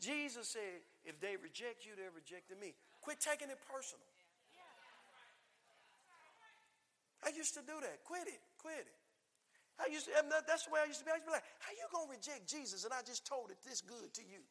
[0.00, 2.74] Jesus said, if they reject you, they are rejecting me.
[3.02, 4.00] Quit taking it personal.
[7.26, 8.04] I used to do that.
[8.04, 8.38] Quit it.
[8.60, 8.92] Quit it.
[9.80, 10.12] I used to,
[10.46, 11.10] that's the way I used to be.
[11.10, 12.84] I used to be like, how you going to reject Jesus?
[12.86, 14.42] And I just told it this good to you.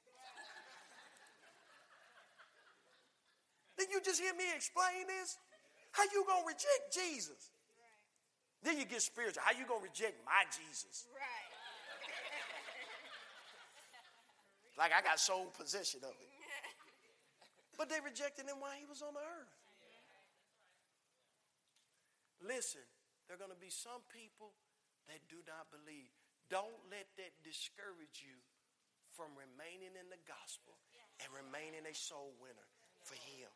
[3.77, 5.37] Did you just hear me explain this?
[5.91, 7.35] How you going to reject Jesus?
[7.73, 8.61] Right.
[8.69, 9.41] Then you get spiritual.
[9.41, 11.09] How you going to reject my Jesus?
[11.09, 11.53] Right.
[14.77, 16.31] like I got sole possession of it.
[17.77, 19.55] But they rejected him while he was on the earth.
[22.45, 22.85] Listen,
[23.25, 24.53] there are going to be some people
[25.07, 26.11] that do not believe.
[26.51, 28.35] Don't let that discourage you
[29.15, 30.75] from remaining in the gospel
[31.23, 32.67] and remaining a soul winner
[33.03, 33.49] for Him.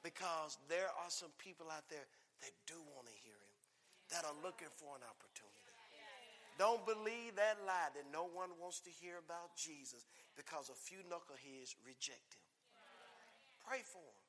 [0.00, 2.06] Because there are some people out there
[2.40, 3.56] that do want to hear Him,
[4.14, 5.48] that are looking for an opportunity.
[6.60, 10.04] Don't believe that lie that no one wants to hear about Jesus
[10.36, 12.46] because a few knuckleheads reject Him.
[13.64, 14.22] Pray for them.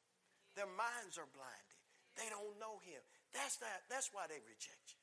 [0.55, 1.79] Their minds are blinded.
[2.19, 2.99] They don't know him.
[3.31, 5.00] That's not, that's why they reject you.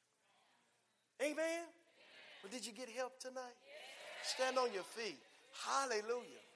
[1.20, 1.34] Amen?
[1.34, 1.64] Amen.
[2.50, 3.56] did you get help tonight?
[4.22, 5.18] Stand on your feet.
[5.66, 6.47] Hallelujah.